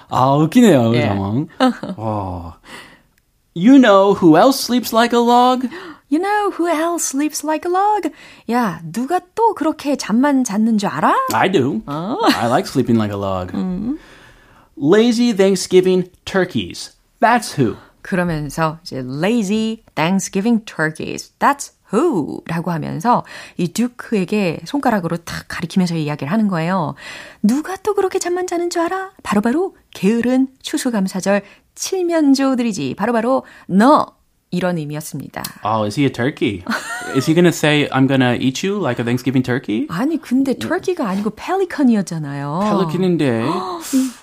아, 0.09 0.35
웃기네요, 0.35 0.91
그 0.91 0.97
예. 0.97 1.07
상황. 1.07 1.47
와. 1.97 2.59
You 3.53 3.79
know 3.79 4.13
who 4.13 4.37
else 4.37 4.61
sleeps 4.61 4.93
like 4.93 5.11
a 5.11 5.19
log? 5.19 5.67
You 6.07 6.19
know 6.19 6.51
who 6.51 6.67
else 6.67 7.03
sleeps 7.03 7.43
like 7.43 7.65
a 7.65 7.71
log? 7.71 8.09
야, 8.49 8.79
누가 8.83 9.19
또 9.35 9.53
그렇게 9.53 9.97
잠만 9.97 10.45
잤는 10.45 10.77
줄 10.77 10.87
알아? 10.89 11.13
I 11.33 11.51
do. 11.51 11.81
I 11.85 12.47
like 12.47 12.65
sleeping 12.65 12.97
like 12.97 13.11
a 13.11 13.19
log. 13.19 13.51
Lazy 14.77 15.33
Thanksgiving 15.33 16.09
turkeys. 16.23 16.95
That's 17.19 17.59
who. 17.59 17.75
그러면서 18.01 18.79
이제 18.83 19.03
lazy 19.05 19.83
Thanksgiving 19.95 20.63
turkeys. 20.65 21.33
That's 21.37 21.73
who 21.93 22.41
라고 22.47 22.71
하면서 22.71 23.25
이 23.57 23.67
듀크에게 23.67 24.61
손가락으로 24.63 25.17
탁 25.17 25.45
가리키면서 25.49 25.95
이야기를 25.95 26.31
하는 26.31 26.47
거예요. 26.47 26.95
누가 27.43 27.75
또 27.75 27.93
그렇게 27.93 28.17
잠만 28.17 28.47
자는 28.47 28.69
줄 28.69 28.81
알아? 28.83 29.11
바로바로 29.23 29.75
게으른 29.91 30.47
추수감사절 30.61 31.41
칠면조들이지. 31.75 32.95
바로바로 32.95 33.43
너 33.67 34.07
이런 34.53 34.77
의미였습니다. 34.77 35.41
Oh, 35.63 35.85
is 35.85 35.97
he 35.97 36.05
a 36.05 36.11
turkey? 36.11 36.61
is 37.15 37.25
he 37.25 37.33
gonna 37.33 37.53
say, 37.55 37.87
I'm 37.89 38.05
gonna 38.05 38.35
eat 38.35 38.67
you 38.67 38.81
like 38.83 38.99
a 38.99 39.05
Thanksgiving 39.05 39.41
turkey? 39.45 39.87
아니 39.89 40.19
근데 40.19 40.53
터키가 40.57 41.07
아니고 41.07 41.29
펠리컨이었잖아요. 41.37 42.59
펠리킨인데 42.61 43.45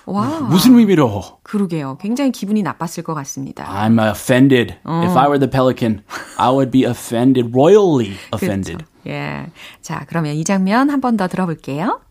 와. 0.05 0.39
무슨 0.41 0.77
의미로? 0.77 1.39
그러게요. 1.41 1.97
굉장히 1.99 2.31
기분이 2.31 2.61
나빴을 2.61 3.03
것 3.03 3.15
같습니다. 3.15 3.65
I'm 3.65 3.99
offended. 3.99 4.75
If 4.85 5.17
I 5.17 5.25
were 5.27 5.39
the 5.39 5.49
pelican, 5.49 6.03
I 6.37 6.49
would 6.51 6.69
be 6.69 6.85
offended, 6.85 7.49
royally 7.51 8.13
offended. 8.31 8.77
그렇죠. 8.77 8.85
예. 9.07 9.47
자, 9.81 10.05
그러면 10.07 10.35
이 10.35 10.43
장면 10.43 10.91
한 10.91 11.01
번 11.01 11.17
더 11.17 11.27
들어볼게요. 11.27 12.01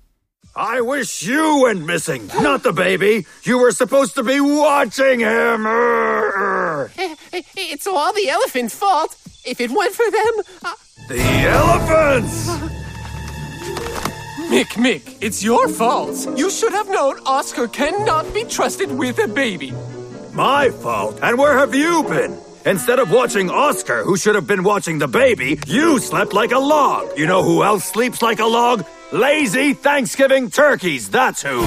I 0.61 0.81
wish 0.81 1.23
you 1.23 1.63
went 1.63 1.87
missing, 1.87 2.27
not 2.41 2.65
the 2.65 2.73
baby. 2.73 3.27
You 3.45 3.59
were 3.59 3.71
supposed 3.71 4.17
to 4.17 4.25
be 4.25 4.41
watching 4.41 5.21
him. 5.21 5.65
It's 7.55 7.87
all 7.87 8.13
the 8.13 8.29
elephant's 8.29 8.75
fault. 8.75 9.17
If 9.47 9.61
it 9.61 9.71
weren't 9.71 9.95
for 9.95 10.11
them. 10.11 10.33
Uh... 10.65 10.75
The 11.09 11.21
elephants! 11.47 12.49
Mick, 14.51 14.75
Mick, 14.75 15.17
it's 15.21 15.45
your 15.45 15.69
fault. 15.69 16.37
You 16.37 16.51
should 16.51 16.73
have 16.73 16.89
known 16.89 17.21
Oscar 17.25 17.69
cannot 17.69 18.35
be 18.35 18.43
trusted 18.43 18.91
with 18.91 19.21
a 19.21 19.29
baby. 19.29 19.73
My 20.33 20.71
fault? 20.71 21.21
And 21.23 21.39
where 21.39 21.57
have 21.57 21.73
you 21.73 22.03
been? 22.03 22.37
Instead 22.68 23.00
of 23.00 23.12
watching 23.12 23.50
Oscar, 23.50 24.04
who 24.04 24.16
should 24.16 24.36
have 24.36 24.48
been 24.48 24.64
watching 24.64 24.98
the 24.98 25.08
baby, 25.08 25.60
you 25.68 26.00
slept 26.00 26.34
like 26.34 26.54
a 26.54 26.60
log. 26.60 27.12
You 27.18 27.28
know 27.28 27.44
who 27.44 27.64
else 27.64 27.84
sleeps 27.84 28.22
like 28.22 28.40
a 28.40 28.46
log? 28.46 28.86
Lazy 29.12 29.74
Thanksgiving 29.74 30.50
turkeys, 30.50 31.10
that's 31.10 31.42
who. 31.44 31.62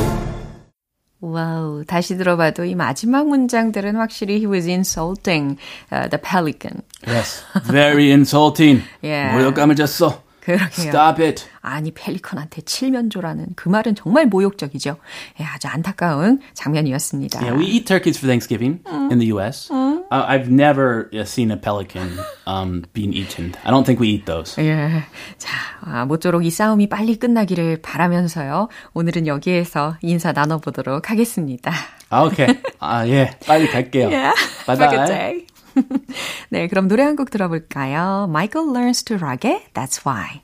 와우, 1.20 1.84
다시 1.86 2.16
들어봐도 2.16 2.64
이 2.64 2.74
마지막 2.74 3.26
문장들은 3.26 3.96
확실히 3.96 4.38
he 4.38 4.46
was 4.46 4.66
insulting 4.66 5.58
uh, 5.90 6.08
the 6.08 6.18
pelican. 6.18 6.82
Yes, 7.06 7.42
very 7.64 8.10
insulting. 8.12 8.82
yeah. 9.02 9.36
모욕감을 9.36 9.76
줬어. 9.76 10.22
그러게요. 10.41 10.89
Stop 10.89 11.23
it. 11.23 11.45
아니 11.61 11.91
펠리컨한테 11.91 12.61
칠면조라는 12.63 13.53
그 13.55 13.69
말은 13.69 13.95
정말 13.95 14.25
모욕적이죠. 14.25 14.97
예, 15.39 15.43
아주 15.43 15.67
안타까운 15.67 16.39
장면이었습니다. 16.53 17.39
Yeah, 17.39 17.57
we 17.57 17.67
eat 17.71 17.85
turkeys 17.85 18.17
for 18.17 18.27
Thanksgiving 18.27 18.81
음. 18.87 19.11
in 19.11 19.19
the 19.19 19.27
U.S. 19.33 19.69
Uh, 19.71 20.01
I've 20.11 20.49
never 20.51 21.09
seen 21.25 21.51
a 21.51 21.57
pelican 21.57 22.19
um, 22.45 22.83
being 22.93 23.13
eaten. 23.13 23.53
I 23.63 23.71
don't 23.71 23.85
think 23.85 24.01
we 24.01 24.09
eat 24.09 24.25
those. 24.25 24.59
예. 24.61 25.03
자, 25.37 25.49
아, 25.81 26.05
모쪼록 26.05 26.43
이 26.43 26.49
싸움이 26.49 26.89
빨리 26.89 27.17
끝나기를 27.17 27.81
바라면서요. 27.81 28.67
오늘은 28.93 29.27
여기에서 29.27 29.95
인사 30.01 30.31
나눠보도록 30.31 31.09
하겠습니다. 31.09 31.71
Okay. 32.11 32.59
아, 32.79 33.07
예. 33.07 33.31
빨리 33.47 33.69
갈게요. 33.69 34.09
Yeah. 34.09 34.33
Bye 34.65 34.77
bye. 34.77 35.50
네, 36.49 36.67
그럼 36.67 36.87
노래 36.87 37.03
한 37.03 37.15
곡 37.15 37.29
들어볼까요? 37.29 38.25
Michael 38.29 38.69
Learns 38.75 39.03
to 39.03 39.17
Rock의 39.17 39.67
That's 39.73 40.05
Why. 40.05 40.41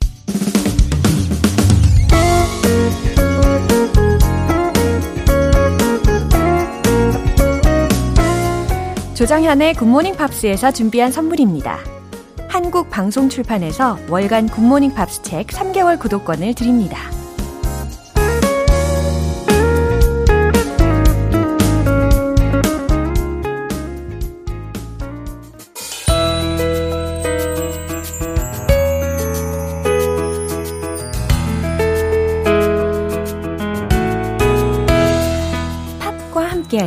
조정현의 9.16 9.74
Good 9.76 9.90
Morning 9.90 10.16
Pops에서 10.16 10.72
준비한 10.72 11.12
선물입니다. 11.12 11.80
한국 12.48 12.90
방송 12.90 13.30
출판에서 13.30 13.98
월간 14.10 14.48
Good 14.48 14.64
Morning 14.64 14.94
Pops 14.94 15.24
책 15.24 15.48
3개월 15.48 16.00
구독권을 16.00 16.54
드립니다. 16.54 16.98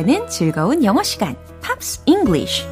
함께하는 0.01 0.27
즐거운 0.27 0.83
영어 0.83 1.03
시간, 1.03 1.35
Pops 1.61 2.01
English. 2.05 2.65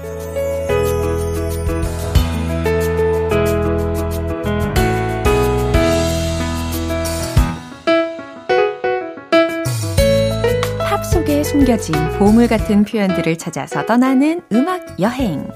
팝 10.80 11.04
속에 11.04 11.44
숨겨진 11.44 11.96
보물 12.18 12.48
같은 12.48 12.84
표현들을 12.84 13.38
찾아서 13.38 13.86
떠나는 13.86 14.42
음악 14.52 15.00
여행. 15.00 15.48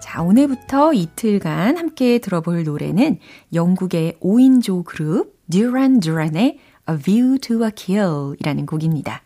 자, 0.00 0.22
오늘부터 0.22 0.92
이틀간 0.92 1.76
함께 1.76 2.18
들어볼 2.18 2.64
노래는 2.64 3.18
영국의 3.52 4.16
5인조 4.20 4.84
그룹 4.84 5.34
Duran 5.48 6.00
Duran의 6.00 6.58
A 6.90 6.96
View 6.98 7.38
to 7.38 7.64
a 7.64 7.70
Kill 7.74 8.34
이라는 8.40 8.66
곡입니다. 8.66 9.22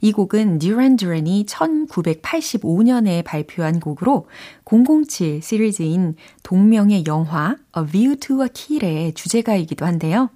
이 0.00 0.12
곡은 0.12 0.58
Duran 0.58 0.96
Duran이 0.96 1.46
1985년에 1.46 3.24
발표한 3.24 3.80
곡으로 3.80 4.28
007 4.64 5.42
시리즈인 5.42 6.14
동명의 6.42 7.04
영화 7.06 7.56
A 7.76 7.84
View 7.86 8.16
to 8.16 8.42
a 8.42 8.48
Kill의 8.52 9.14
주제가이기도 9.14 9.84
한데요. 9.86 10.30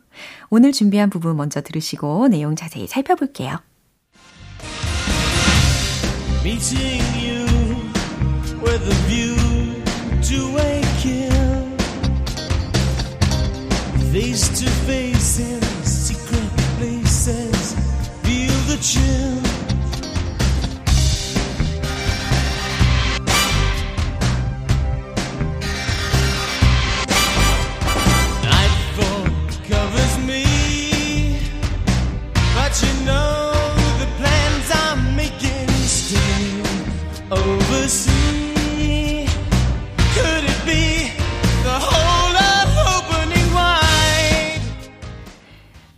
오늘 0.48 0.72
준비한 0.72 1.10
부분 1.10 1.36
먼저 1.36 1.60
들으시고 1.60 2.28
내용 2.28 2.56
자세히 2.56 2.86
살펴볼게요. 2.86 3.58
Meeting 6.42 7.02
you 7.20 7.44
with 8.62 8.82
a 8.82 8.94
view 9.06 9.36
to 10.22 10.58
a 10.58 10.80
kill. 11.02 11.30
Face 14.10 14.48
to 14.58 14.66
face 14.86 15.19
Feel 18.80 19.29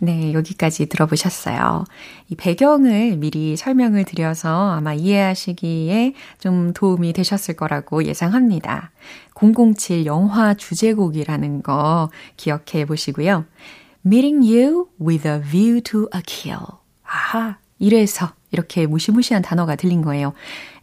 네, 0.03 0.33
여기까지 0.33 0.87
들어보셨어요. 0.87 1.85
이 2.27 2.35
배경을 2.35 3.15
미리 3.15 3.55
설명을 3.55 4.03
드려서 4.03 4.71
아마 4.73 4.93
이해하시기에 4.93 6.13
좀 6.39 6.73
도움이 6.73 7.13
되셨을 7.13 7.55
거라고 7.55 8.03
예상합니다. 8.03 8.91
007 9.33 10.05
영화 10.05 10.55
주제곡이라는 10.55 11.63
거 11.63 12.09
기억해 12.35 12.83
보시고요. 12.85 13.45
Meeting 14.05 14.45
you 14.45 14.89
with 14.99 15.25
a 15.25 15.39
view 15.39 15.79
to 15.79 16.09
a 16.13 16.21
kill. 16.25 16.65
아하, 17.05 17.57
이래서 17.79 18.33
이렇게 18.51 18.85
무시무시한 18.85 19.41
단어가 19.41 19.77
들린 19.77 20.01
거예요. 20.01 20.33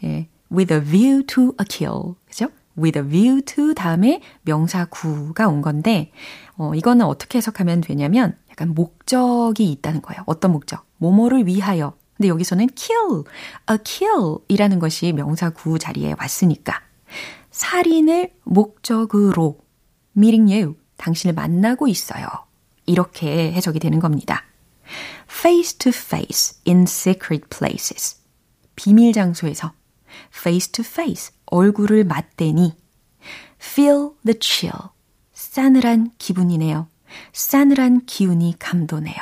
예, 0.02 0.28
with 0.50 0.72
a 0.72 0.80
view 0.80 1.22
to 1.26 1.52
a 1.60 1.66
kill. 1.68 2.14
그죠? 2.26 2.48
with 2.78 2.98
a 2.98 3.04
view 3.04 3.42
to 3.42 3.74
다음에 3.74 4.22
명사 4.42 4.86
구가 4.86 5.48
온 5.48 5.60
건데, 5.60 6.10
어, 6.56 6.74
이거는 6.74 7.04
어떻게 7.04 7.36
해석하면 7.36 7.82
되냐면, 7.82 8.36
약간 8.60 8.74
목적이 8.74 9.72
있다는 9.72 10.02
거예요. 10.02 10.22
어떤 10.26 10.52
목적? 10.52 10.86
뭐뭐를 10.98 11.46
위하여. 11.46 11.96
근데 12.14 12.28
여기서는 12.28 12.68
kill, 12.74 13.24
a 13.70 13.78
kill 13.82 14.36
이라는 14.48 14.78
것이 14.78 15.12
명사 15.14 15.48
구 15.48 15.78
자리에 15.78 16.14
왔으니까. 16.18 16.82
살인을 17.50 18.34
목적으로 18.44 19.58
meeting 20.14 20.52
you, 20.52 20.76
당신을 20.98 21.34
만나고 21.34 21.88
있어요. 21.88 22.26
이렇게 22.84 23.50
해석이 23.52 23.78
되는 23.78 23.98
겁니다. 23.98 24.44
face 25.30 25.78
to 25.78 25.88
face 25.88 26.60
in 26.68 26.82
secret 26.82 27.46
places. 27.48 28.20
비밀 28.76 29.14
장소에서 29.14 29.72
face 30.36 30.70
to 30.72 30.84
face, 30.86 31.34
얼굴을 31.46 32.04
맞대니 32.04 32.74
feel 33.58 34.10
the 34.26 34.38
chill. 34.38 34.90
싸늘한 35.32 36.12
기분이네요. 36.18 36.89
싸늘한 37.32 38.06
기운이 38.06 38.56
감도네요. 38.58 39.16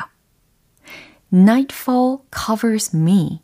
Nightfall 1.33 2.19
covers 2.35 2.97
me. 2.97 3.43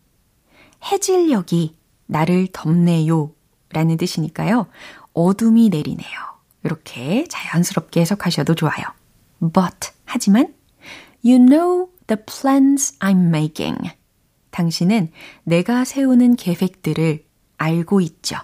해질녘이 0.85 1.77
나를 2.07 2.49
덮네요. 2.53 3.33
라는 3.71 3.97
뜻이니까요. 3.97 4.67
어둠이 5.13 5.69
내리네요. 5.69 6.35
이렇게 6.63 7.27
자연스럽게 7.29 8.01
해석하셔도 8.01 8.55
좋아요. 8.55 8.85
But, 9.41 9.91
하지만, 10.05 10.55
you 11.25 11.39
know 11.39 11.89
the 12.07 12.21
plans 12.25 12.99
I'm 13.01 13.27
making. 13.29 13.91
당신은 14.51 15.11
내가 15.43 15.85
세우는 15.85 16.37
계획들을 16.37 17.25
알고 17.59 18.01
있죠. 18.01 18.37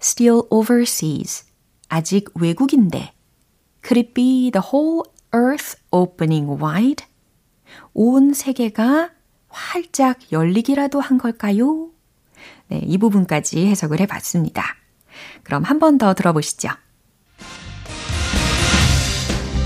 Still 0.00 0.42
overseas. 0.50 1.44
아직 1.88 2.30
외국인데. 2.34 3.12
Could 3.82 3.98
it 3.98 4.14
be 4.14 4.50
the 4.50 4.62
whole 4.72 5.04
earth 5.34 5.76
opening 5.90 6.48
wide? 6.62 7.04
온 7.94 8.32
세계가 8.34 9.10
활짝 9.48 10.18
열리기라도 10.32 11.00
한 11.00 11.18
걸까요? 11.18 11.90
네, 12.68 12.80
이 12.84 12.96
부분까지 12.98 13.66
해석을 13.66 14.00
해 14.00 14.06
봤습니다. 14.06 14.64
그럼 15.42 15.64
한 15.64 15.78
번 15.78 15.98
더 15.98 16.14
들어보시죠. 16.14 16.68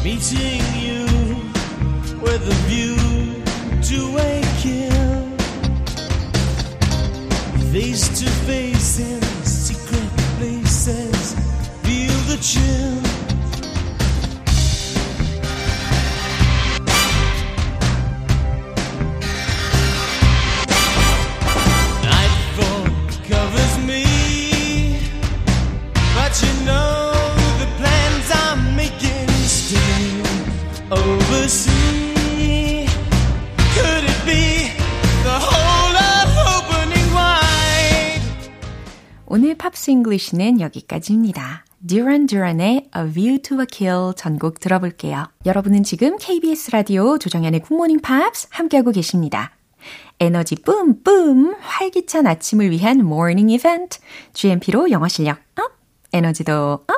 Meeting 0.02 0.62
you 0.78 1.04
with 2.22 2.42
a 2.48 2.54
view 2.68 2.85
English는 40.26 40.60
여기까지입니다. 40.60 41.64
Duran 41.86 42.26
Duran의 42.26 42.90
A 42.96 43.12
View 43.12 43.38
to 43.42 43.60
a 43.60 43.66
Kill 43.70 44.14
전곡 44.16 44.58
들어볼게요. 44.60 45.26
여러분은 45.44 45.84
지금 45.84 46.16
KBS 46.18 46.72
라디오 46.72 47.18
조정현의 47.18 47.60
Good 47.60 47.75
Morning 47.75 48.00
Pops 48.00 48.48
함께하고 48.50 48.90
계십니다. 48.90 49.52
에너지 50.18 50.56
뿜뿜 50.56 51.56
활기찬 51.60 52.26
아침을 52.26 52.70
위한 52.70 53.04
morning 53.04 53.50
이벤트 53.50 53.98
GMP로 54.32 54.90
영어 54.90 55.06
실력 55.06 55.38
up, 55.56 55.72
에너지도 56.12 56.84
up. 56.86 56.88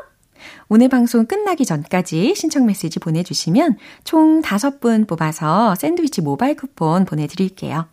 오늘 0.68 0.88
방송 0.88 1.26
끝나기 1.26 1.66
전까지 1.66 2.34
신청 2.34 2.66
메시지 2.66 2.98
보내주시면 2.98 3.76
총 4.04 4.40
5분 4.40 5.06
뽑아서 5.06 5.74
샌드위치 5.74 6.22
모바일 6.22 6.56
쿠폰 6.56 7.04
보내드릴게요. 7.04 7.88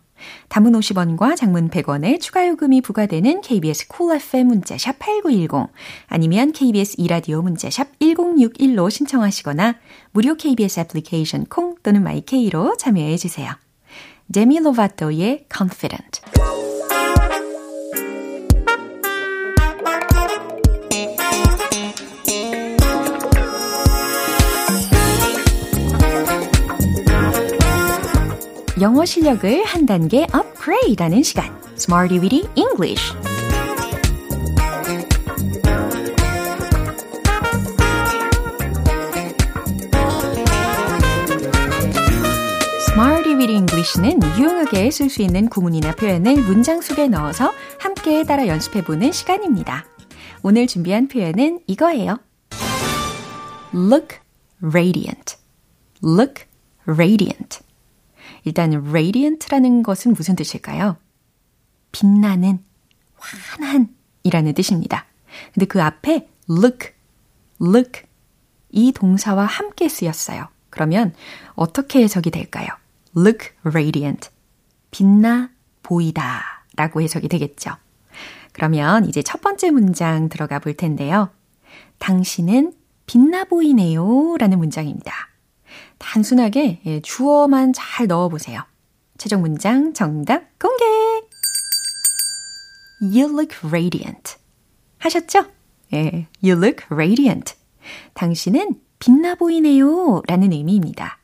단문 0.48 0.72
50원과 0.72 1.36
장문 1.36 1.70
100원의 1.70 2.20
추가 2.20 2.46
요금이 2.48 2.80
부과되는 2.80 3.40
KBS 3.40 3.88
Cool 3.88 4.16
FM 4.20 4.46
문자샵 4.48 4.98
8910 4.98 5.72
아니면 6.06 6.52
KBS 6.52 6.96
이라디오 6.98 7.42
문자샵 7.42 7.98
1061로 7.98 8.90
신청하시거나 8.90 9.76
무료 10.12 10.34
KBS 10.34 10.80
애플리케이션 10.80 11.44
콩 11.46 11.74
또는 11.82 12.02
my 12.02 12.32
K로 12.32 12.76
참여해 12.76 13.16
주세요. 13.16 13.52
데미 14.32 14.58
로바토의 14.58 15.46
Confident 15.54 16.20
영어 28.78 29.06
실력을 29.06 29.64
한 29.64 29.86
단계 29.86 30.26
업그레이드하는 30.34 31.22
시간 31.22 31.46
Smarty 31.78 32.18
Weedy 32.20 32.46
English 32.56 33.14
Smarty 42.90 43.34
Weedy 43.34 43.56
English는 43.56 44.20
유용하게 44.38 44.90
쓸 44.90 45.08
수 45.08 45.22
있는 45.22 45.48
구문이나 45.48 45.94
표현을 45.94 46.42
문장 46.42 46.82
속에 46.82 47.08
넣어서 47.08 47.54
함께 47.78 48.24
따라 48.24 48.46
연습해보는 48.46 49.10
시간입니다. 49.12 49.86
오늘 50.42 50.66
준비한 50.66 51.08
표현은 51.08 51.60
이거예요. 51.66 52.18
Look 53.72 54.18
radiant. 54.62 55.36
Look 56.04 56.44
radiant. 56.86 57.65
일단 58.46 58.72
radiant라는 58.74 59.82
것은 59.82 60.14
무슨 60.14 60.36
뜻일까요? 60.36 60.96
빛나는, 61.90 62.60
환한 63.16 63.88
이라는 64.22 64.54
뜻입니다. 64.54 65.04
근데 65.52 65.66
그 65.66 65.82
앞에 65.82 66.28
look, 66.48 66.92
look 67.60 68.02
이 68.70 68.92
동사와 68.92 69.46
함께 69.46 69.88
쓰였어요. 69.88 70.46
그러면 70.70 71.12
어떻게 71.54 72.00
해석이 72.04 72.30
될까요? 72.30 72.68
look 73.16 73.48
radiant. 73.64 74.30
빛나 74.92 75.50
보이다 75.82 76.64
라고 76.76 77.02
해석이 77.02 77.26
되겠죠. 77.26 77.72
그러면 78.52 79.06
이제 79.06 79.22
첫 79.22 79.40
번째 79.40 79.72
문장 79.72 80.28
들어가 80.28 80.60
볼 80.60 80.74
텐데요. 80.74 81.30
당신은 81.98 82.74
빛나 83.06 83.44
보이네요 83.44 84.36
라는 84.38 84.58
문장입니다. 84.58 85.12
단순하게 85.98 86.80
예, 86.86 87.00
주어만 87.00 87.72
잘 87.72 88.06
넣어보세요. 88.06 88.62
최종 89.18 89.40
문장 89.40 89.92
정답 89.92 90.58
공개! 90.58 90.84
You 93.00 93.28
look 93.30 93.56
radiant. 93.66 94.36
하셨죠? 94.98 95.46
예, 95.92 96.26
you 96.42 96.56
look 96.56 96.86
radiant. 96.90 97.54
당신은 98.14 98.80
빛나 98.98 99.34
보이네요. 99.34 100.22
라는 100.26 100.52
의미입니다. 100.52 101.18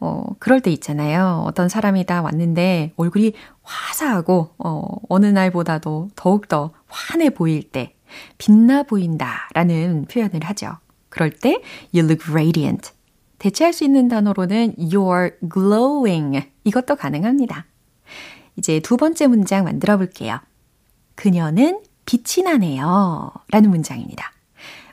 어, 0.00 0.24
그럴 0.38 0.60
때 0.60 0.70
있잖아요. 0.72 1.44
어떤 1.46 1.68
사람이 1.68 2.06
다 2.06 2.22
왔는데 2.22 2.92
얼굴이 2.96 3.34
화사하고, 3.62 4.54
어, 4.58 4.82
어느 5.08 5.26
날보다도 5.26 6.10
더욱더 6.16 6.72
환해 6.88 7.30
보일 7.30 7.62
때, 7.70 7.94
빛나 8.38 8.82
보인다 8.82 9.48
라는 9.54 10.06
표현을 10.06 10.42
하죠. 10.44 10.78
그럴 11.08 11.30
때, 11.30 11.62
you 11.94 12.04
look 12.04 12.30
radiant. 12.30 12.90
대체할 13.42 13.72
수 13.72 13.82
있는 13.82 14.06
단어로는 14.06 14.76
you're 14.76 15.34
glowing. 15.52 16.48
이것도 16.62 16.94
가능합니다. 16.94 17.66
이제 18.54 18.78
두 18.78 18.96
번째 18.96 19.26
문장 19.26 19.64
만들어 19.64 19.96
볼게요. 19.96 20.38
그녀는 21.16 21.82
빛이 22.06 22.44
나네요. 22.44 23.32
라는 23.50 23.70
문장입니다. 23.70 24.32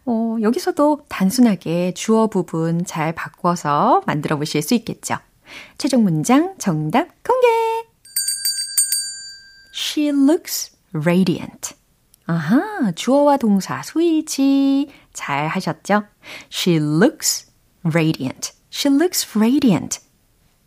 어, 0.08 0.38
여기서도 0.42 1.02
단순하게 1.10 1.94
주어 1.94 2.26
부분 2.26 2.86
잘 2.86 3.14
바꿔서 3.14 4.02
만들어 4.08 4.36
보실 4.38 4.64
수 4.64 4.74
있겠죠. 4.74 5.18
최종 5.78 6.04
문장 6.04 6.56
정답 6.58 7.08
공개! 7.24 7.48
She 9.76 10.08
looks 10.08 10.76
radiant. 10.94 11.76
아하, 12.26 12.92
주어와 12.94 13.38
동사 13.38 13.84
소일치 13.84 14.90
잘 15.14 15.48
하셨죠? 15.48 16.06
She 16.52 16.78
looks 16.78 17.49
radiant. 17.84 18.52
She 18.72 18.94
looks 18.94 19.38
radiant. 19.38 20.00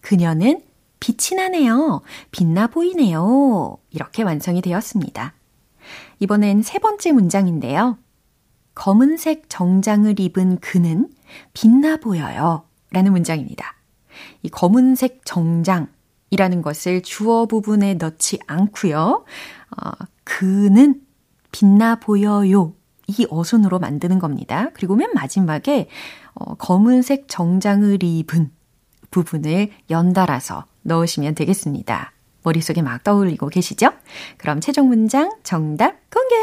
그녀는 0.01 0.61
빛이 1.01 1.37
나네요. 1.37 2.03
빛나 2.31 2.69
보이네요. 2.69 3.79
이렇게 3.91 4.23
완성이 4.23 4.61
되었습니다. 4.63 5.35
이번엔 6.21 6.63
세 6.63 6.79
번째 6.79 7.13
문장인데요. 7.13 7.99
검은색 8.75 9.45
정장을 9.49 10.19
입은 10.19 10.59
그는 10.61 11.09
빛나 11.55 11.97
보여요. 11.97 12.65
라는 12.91 13.13
문장입니다. 13.13 13.75
이 14.43 14.49
검은색 14.49 15.23
정장이라는 15.25 16.63
것을 16.63 17.03
주어 17.03 17.47
부분에 17.47 17.95
넣지 17.95 18.39
않고요. 18.47 19.25
어, 19.77 19.91
그는 20.25 21.01
빛나 21.51 21.97
보여요. 21.97 22.75
이 23.09 23.27
어순으로 23.29 23.79
만드는 23.79 24.19
겁니다. 24.19 24.71
그리고 24.75 24.95
맨 24.95 25.11
마지막에 25.15 25.89
어, 26.43 26.55
검은색 26.57 27.27
정장을 27.29 28.03
입은 28.03 28.51
부분을 29.11 29.71
연달아서 29.91 30.65
넣으시면 30.83 31.35
되겠습니다. 31.35 32.13
머릿속에 32.43 32.83
막 32.83 33.05
떠올리고 33.05 33.49
계시죠? 33.49 33.91
그럼 34.39 34.61
최종 34.61 34.89
문장 34.89 35.31
정답 35.45 35.95
공개! 36.11 36.35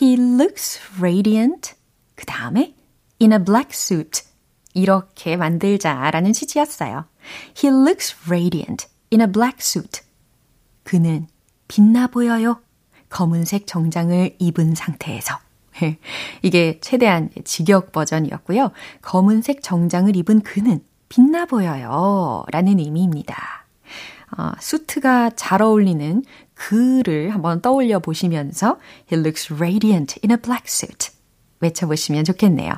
He 0.00 0.14
looks 0.14 0.80
radiant. 0.98 1.74
그 2.14 2.24
다음에 2.26 2.74
in 3.20 3.32
a 3.32 3.38
black 3.38 3.70
suit. 3.72 4.22
이렇게 4.74 5.36
만들자라는 5.36 6.32
취지였어요. 6.32 7.06
He 7.56 7.72
looks 7.72 8.16
radiant 8.28 8.86
in 9.12 9.20
a 9.20 9.26
black 9.26 9.58
suit. 9.60 10.02
그는 10.84 11.26
빛나 11.68 12.08
보여요. 12.08 12.60
검은색 13.08 13.66
정장을 13.66 14.36
입은 14.38 14.74
상태에서. 14.74 15.43
이게 16.42 16.78
최대한 16.80 17.30
직역 17.44 17.92
버전이었고요. 17.92 18.72
검은색 19.02 19.62
정장을 19.62 20.14
입은 20.16 20.40
그는 20.40 20.80
빛나 21.08 21.46
보여요. 21.46 22.44
라는 22.50 22.78
의미입니다. 22.78 23.66
어, 24.36 24.52
수트가 24.60 25.30
잘 25.36 25.62
어울리는 25.62 26.24
그를 26.54 27.30
한번 27.30 27.60
떠올려 27.60 27.98
보시면서 27.98 28.78
He 29.12 29.20
looks 29.20 29.52
radiant 29.52 30.18
in 30.24 30.30
a 30.32 30.36
black 30.36 30.64
suit. 30.66 31.12
외쳐보시면 31.60 32.24
좋겠네요. 32.24 32.72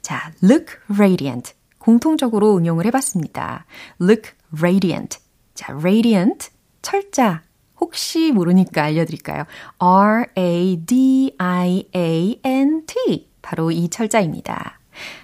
자, 0.00 0.32
look 0.42 0.66
radiant. 0.92 1.54
공통적으로 1.78 2.56
응용을 2.56 2.86
해봤습니다. 2.86 3.66
look 4.00 4.30
radiant. 4.56 5.18
자, 5.54 5.72
radiant. 5.72 6.50
철자. 6.82 7.42
혹시 7.80 8.32
모르니까 8.32 8.84
알려드릴까요? 8.84 9.44
R-A-D-I-A-N-T. 9.78 10.86
바로 13.42 13.70
이 13.70 13.88
철자입니다. 13.88 14.80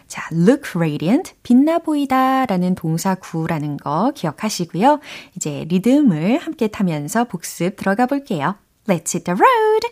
자, 0.06 0.28
look 0.32 0.72
radiant, 0.76 1.32
빛나 1.42 1.78
보이다 1.78 2.44
라는 2.46 2.74
동사 2.74 3.14
구라는 3.14 3.78
거 3.78 4.12
기억하시고요. 4.14 5.00
이제 5.36 5.64
리듬을 5.68 6.38
함께 6.38 6.68
타면서 6.68 7.24
복습 7.24 7.76
들어가 7.76 8.06
볼게요. 8.06 8.56
Let's 8.86 9.14
hit 9.14 9.24
the 9.24 9.38
road! 9.38 9.88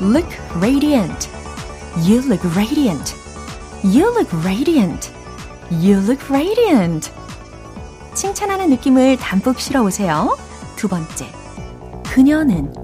Look 0.00 0.28
radiant. 0.60 1.28
You 2.06 2.20
look 2.20 2.46
radiant. 2.54 3.16
You 3.82 4.06
look 4.14 4.32
radiant. 4.44 5.10
You 5.72 5.98
look 5.98 6.30
radiant. 6.30 7.10
칭찬하는 8.18 8.70
느낌을 8.70 9.16
담뿍 9.18 9.60
실어 9.60 9.84
오세요. 9.84 10.36
두 10.74 10.88
번째. 10.88 11.26
그녀는 12.02 12.74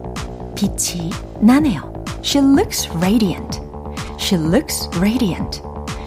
빛이 0.55 1.11
나네요. 1.40 1.92
She 2.23 2.40
looks 2.47 2.88
radiant. 2.99 3.61
She 4.16 4.40
looks 4.40 4.88
radiant. 4.97 5.61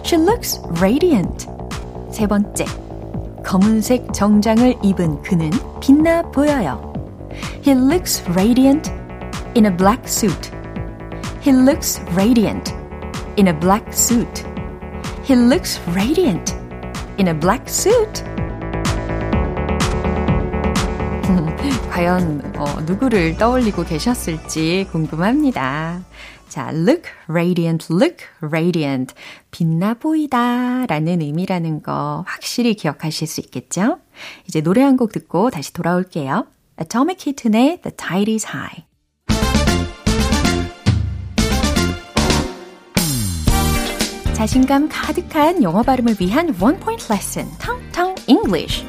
She 0.06 0.24
looks 0.24 0.62
radiant. 0.80 1.46
세 2.10 2.26
번째. 2.26 2.64
검은색 3.44 4.14
정장을 4.14 4.76
입은 4.82 5.22
그는 5.24 5.50
빛나 5.82 6.22
보여요. 6.32 6.94
He 7.66 7.74
looks 7.76 8.24
radiant 8.30 8.90
in 9.58 9.66
a 9.66 9.76
black 9.76 10.04
suit. 10.08 10.50
He 11.42 11.52
looks 11.52 12.02
radiant 12.16 12.74
in 13.38 13.50
a 13.50 13.60
black 13.60 13.92
suit. 13.92 14.48
He 15.26 15.36
looks 15.36 15.82
radiant 15.94 16.56
in 17.20 17.28
a 17.28 17.38
black 17.38 17.68
suit. 17.68 18.24
과연 21.92 22.54
어, 22.58 22.66
누구를 22.82 23.38
떠올리고 23.38 23.84
계셨을지 23.84 24.88
궁금합니다. 24.92 26.02
자, 26.48 26.70
look 26.74 27.04
radiant, 27.28 27.88
look 27.94 28.18
radiant. 28.42 29.14
빛나 29.52 29.96
보이다 29.96 30.86
라는 30.86 31.22
의미라는 31.22 31.84
거 31.84 32.24
확실히 32.28 32.74
기억하실 32.76 33.28
수 33.28 33.42
있겠죠? 33.42 34.00
이제 34.48 34.62
노래 34.62 34.82
한 34.82 34.96
곡 34.98 35.12
듣고 35.12 35.50
다시 35.50 35.74
돌아올게요. 35.74 36.48
Atomic 36.82 37.18
Kitten의 37.34 37.82
The 37.82 37.96
Tide 37.96 38.34
is 38.34 38.48
High. 38.48 38.86
자신감 44.34 44.88
가득한 44.90 45.64
영어 45.64 45.82
발음을 45.82 46.16
위한 46.20 46.56
원 46.62 46.80
포인트 46.80 47.12
레슨, 47.12 47.48
텅텅 47.60 48.14
English. 48.28 48.86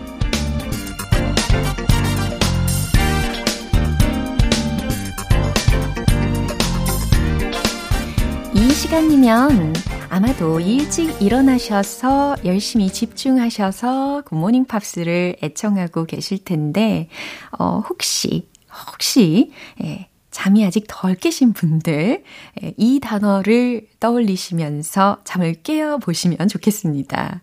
시간이면 8.88 9.74
아마도 10.08 10.60
일찍 10.60 11.20
일어나셔서 11.20 12.36
열심히 12.46 12.90
집중하셔서 12.90 14.22
굿모닝 14.24 14.64
팝스를 14.64 15.36
애청하고 15.42 16.06
계실 16.06 16.42
텐데, 16.42 17.10
어, 17.58 17.80
혹시, 17.80 18.48
혹시, 18.86 19.52
예, 19.84 20.08
잠이 20.30 20.64
아직 20.64 20.86
덜 20.88 21.16
깨신 21.16 21.52
분들, 21.52 22.24
예, 22.62 22.74
이 22.78 22.98
단어를 22.98 23.88
떠올리시면서 24.00 25.18
잠을 25.24 25.52
깨어 25.62 25.98
보시면 25.98 26.48
좋겠습니다. 26.48 27.42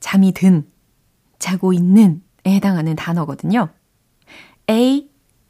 잠이 0.00 0.32
든, 0.32 0.70
자고 1.38 1.72
있는 1.72 2.22
에 2.44 2.56
해당하는 2.56 2.94
단어거든요. 2.94 3.70
A, 4.68 5.08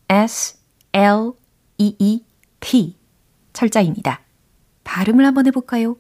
S, 0.08 0.58
L, 0.92 1.32
E, 1.76 1.96
E, 1.98 2.22
P. 2.60 2.96
철자입니다. 3.52 4.27
발음을 4.88 5.26
한번 5.26 5.46
해볼까요? 5.46 5.98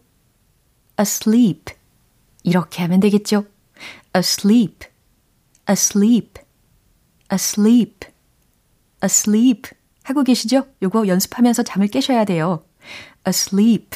asleep. 0.98 1.74
이렇게 2.42 2.80
하면 2.82 3.00
되겠죠? 3.00 3.44
asleep, 4.16 4.88
asleep, 5.68 6.42
asleep, 7.30 8.08
asleep. 9.04 9.70
하고 10.04 10.22
계시죠? 10.22 10.66
요거 10.82 11.06
연습하면서 11.06 11.64
잠을 11.64 11.88
깨셔야 11.88 12.24
돼요. 12.24 12.64
asleep. 13.26 13.90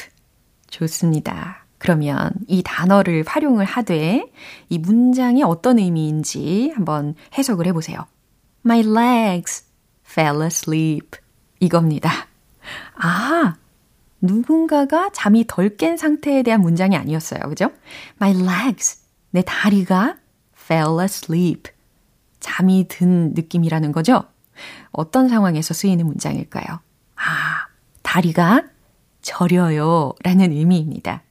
좋습니다. 0.69 1.65
그러면 1.79 2.31
이 2.47 2.61
단어를 2.63 3.23
활용을 3.25 3.65
하되 3.65 4.31
이 4.69 4.77
문장이 4.77 5.41
어떤 5.41 5.79
의미인지 5.79 6.71
한번 6.75 7.15
해석을 7.35 7.65
해보세요. 7.65 8.05
My 8.63 8.81
legs 8.81 9.65
fell 10.05 10.43
asleep. 10.43 11.17
이겁니다. 11.59 12.27
아, 12.93 13.55
누군가가 14.23 15.09
잠이 15.11 15.45
덜 15.47 15.75
깬 15.75 15.97
상태에 15.97 16.43
대한 16.43 16.61
문장이 16.61 16.95
아니었어요. 16.95 17.41
그죠? 17.41 17.71
My 18.21 18.33
legs. 18.33 19.03
내 19.31 19.43
다리가 19.45 20.15
fell 20.55 21.01
asleep. 21.01 21.71
잠이 22.39 22.85
든 22.87 23.33
느낌이라는 23.33 23.91
거죠? 23.91 24.23
어떤 24.91 25.27
상황에서 25.27 25.73
쓰이는 25.73 26.05
문장일까요? 26.05 26.79
아, 27.15 27.67
다리가 28.01 28.63
저려요. 29.21 30.13
라는 30.23 30.51
의미입니다. 30.51 31.23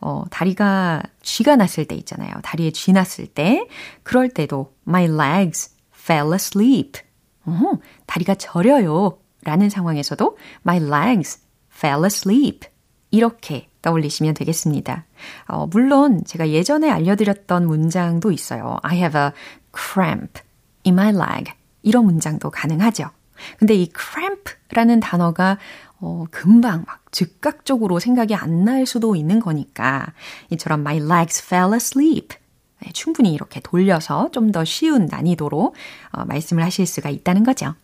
어, 0.00 0.24
다리가 0.30 1.02
쥐가 1.22 1.56
났을 1.56 1.84
때 1.86 1.94
있잖아요. 1.94 2.32
다리에 2.42 2.72
쥐 2.72 2.92
났을 2.92 3.26
때. 3.26 3.68
그럴 4.02 4.28
때도 4.28 4.74
my 4.88 5.04
legs 5.04 5.70
fell 5.94 6.32
asleep. 6.32 7.00
어, 7.44 7.78
다리가 8.06 8.34
저려요. 8.34 9.18
라는 9.44 9.70
상황에서도 9.70 10.36
my 10.66 10.78
legs 10.82 11.43
fell 11.74 12.04
asleep. 12.04 12.68
이렇게 13.10 13.68
떠올리시면 13.82 14.34
되겠습니다. 14.34 15.04
어, 15.46 15.66
물론 15.66 16.24
제가 16.24 16.48
예전에 16.48 16.90
알려드렸던 16.90 17.66
문장도 17.66 18.32
있어요. 18.32 18.78
I 18.82 18.96
have 18.98 19.20
a 19.20 19.30
cramp 19.76 20.40
in 20.86 20.98
my 20.98 21.10
leg. 21.10 21.52
이런 21.82 22.06
문장도 22.06 22.50
가능하죠. 22.50 23.10
근데 23.58 23.74
이 23.74 23.90
cramp라는 23.96 25.00
단어가 25.00 25.58
어, 26.00 26.24
금방 26.30 26.84
막 26.86 27.02
즉각적으로 27.12 27.98
생각이 28.00 28.34
안 28.34 28.64
날 28.64 28.86
수도 28.86 29.14
있는 29.16 29.38
거니까 29.40 30.06
이처럼 30.50 30.80
my 30.80 30.96
legs 30.96 31.44
fell 31.44 31.72
asleep. 31.72 32.36
네, 32.80 32.90
충분히 32.92 33.32
이렇게 33.32 33.60
돌려서 33.60 34.30
좀 34.32 34.50
더 34.52 34.64
쉬운 34.64 35.06
난이도로 35.06 35.74
어, 36.12 36.24
말씀을 36.24 36.62
하실 36.64 36.86
수가 36.86 37.10
있다는 37.10 37.44
거죠. 37.44 37.74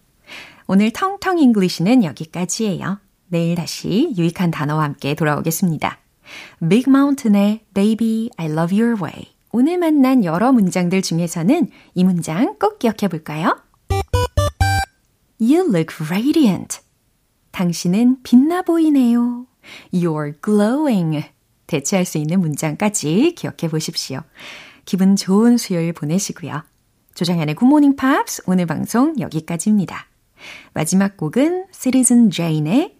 오늘 0.67 0.91
텅텅 0.93 1.39
English는 1.39 2.05
여기까지예요. 2.05 2.99
내일 3.31 3.55
다시 3.55 4.13
유익한 4.19 4.51
단어와 4.51 4.83
함께 4.83 5.15
돌아오겠습니다. 5.15 5.99
Big 6.69 6.85
Mountain의 6.89 7.61
Baby 7.75 8.31
I 8.37 8.47
Love 8.47 8.81
Your 8.81 9.01
Way. 9.01 9.33
오늘 9.53 9.79
만난 9.79 10.25
여러 10.25 10.53
문장들 10.53 11.01
중에서는 11.01 11.69
이 11.95 12.05
문장 12.05 12.57
꼭 12.59 12.79
기억해 12.81 13.09
볼까요? 13.09 13.57
You 15.41 15.69
look 15.69 16.05
radiant. 16.05 16.81
당신은 17.53 18.23
빛나 18.25 18.63
보이네요. 18.63 19.47
You're 19.93 20.35
glowing. 20.43 21.25
대체할 21.69 22.05
수 22.05 22.19
있는 22.19 22.41
문장까지 22.41 23.35
기억해 23.37 23.69
보십시오. 23.71 24.23
기분 24.85 25.15
좋은 25.15 25.57
수요일 25.57 25.93
보내시고요. 25.93 26.63
조장현의 27.15 27.55
굿모닝 27.55 27.95
팝스 27.95 28.43
오늘 28.47 28.67
방송 28.67 29.15
여기까지입니다. 29.21 30.07
마지막 30.75 31.17
곡은 31.17 31.67
Citizen 31.73 32.31
Jane의 32.31 33.00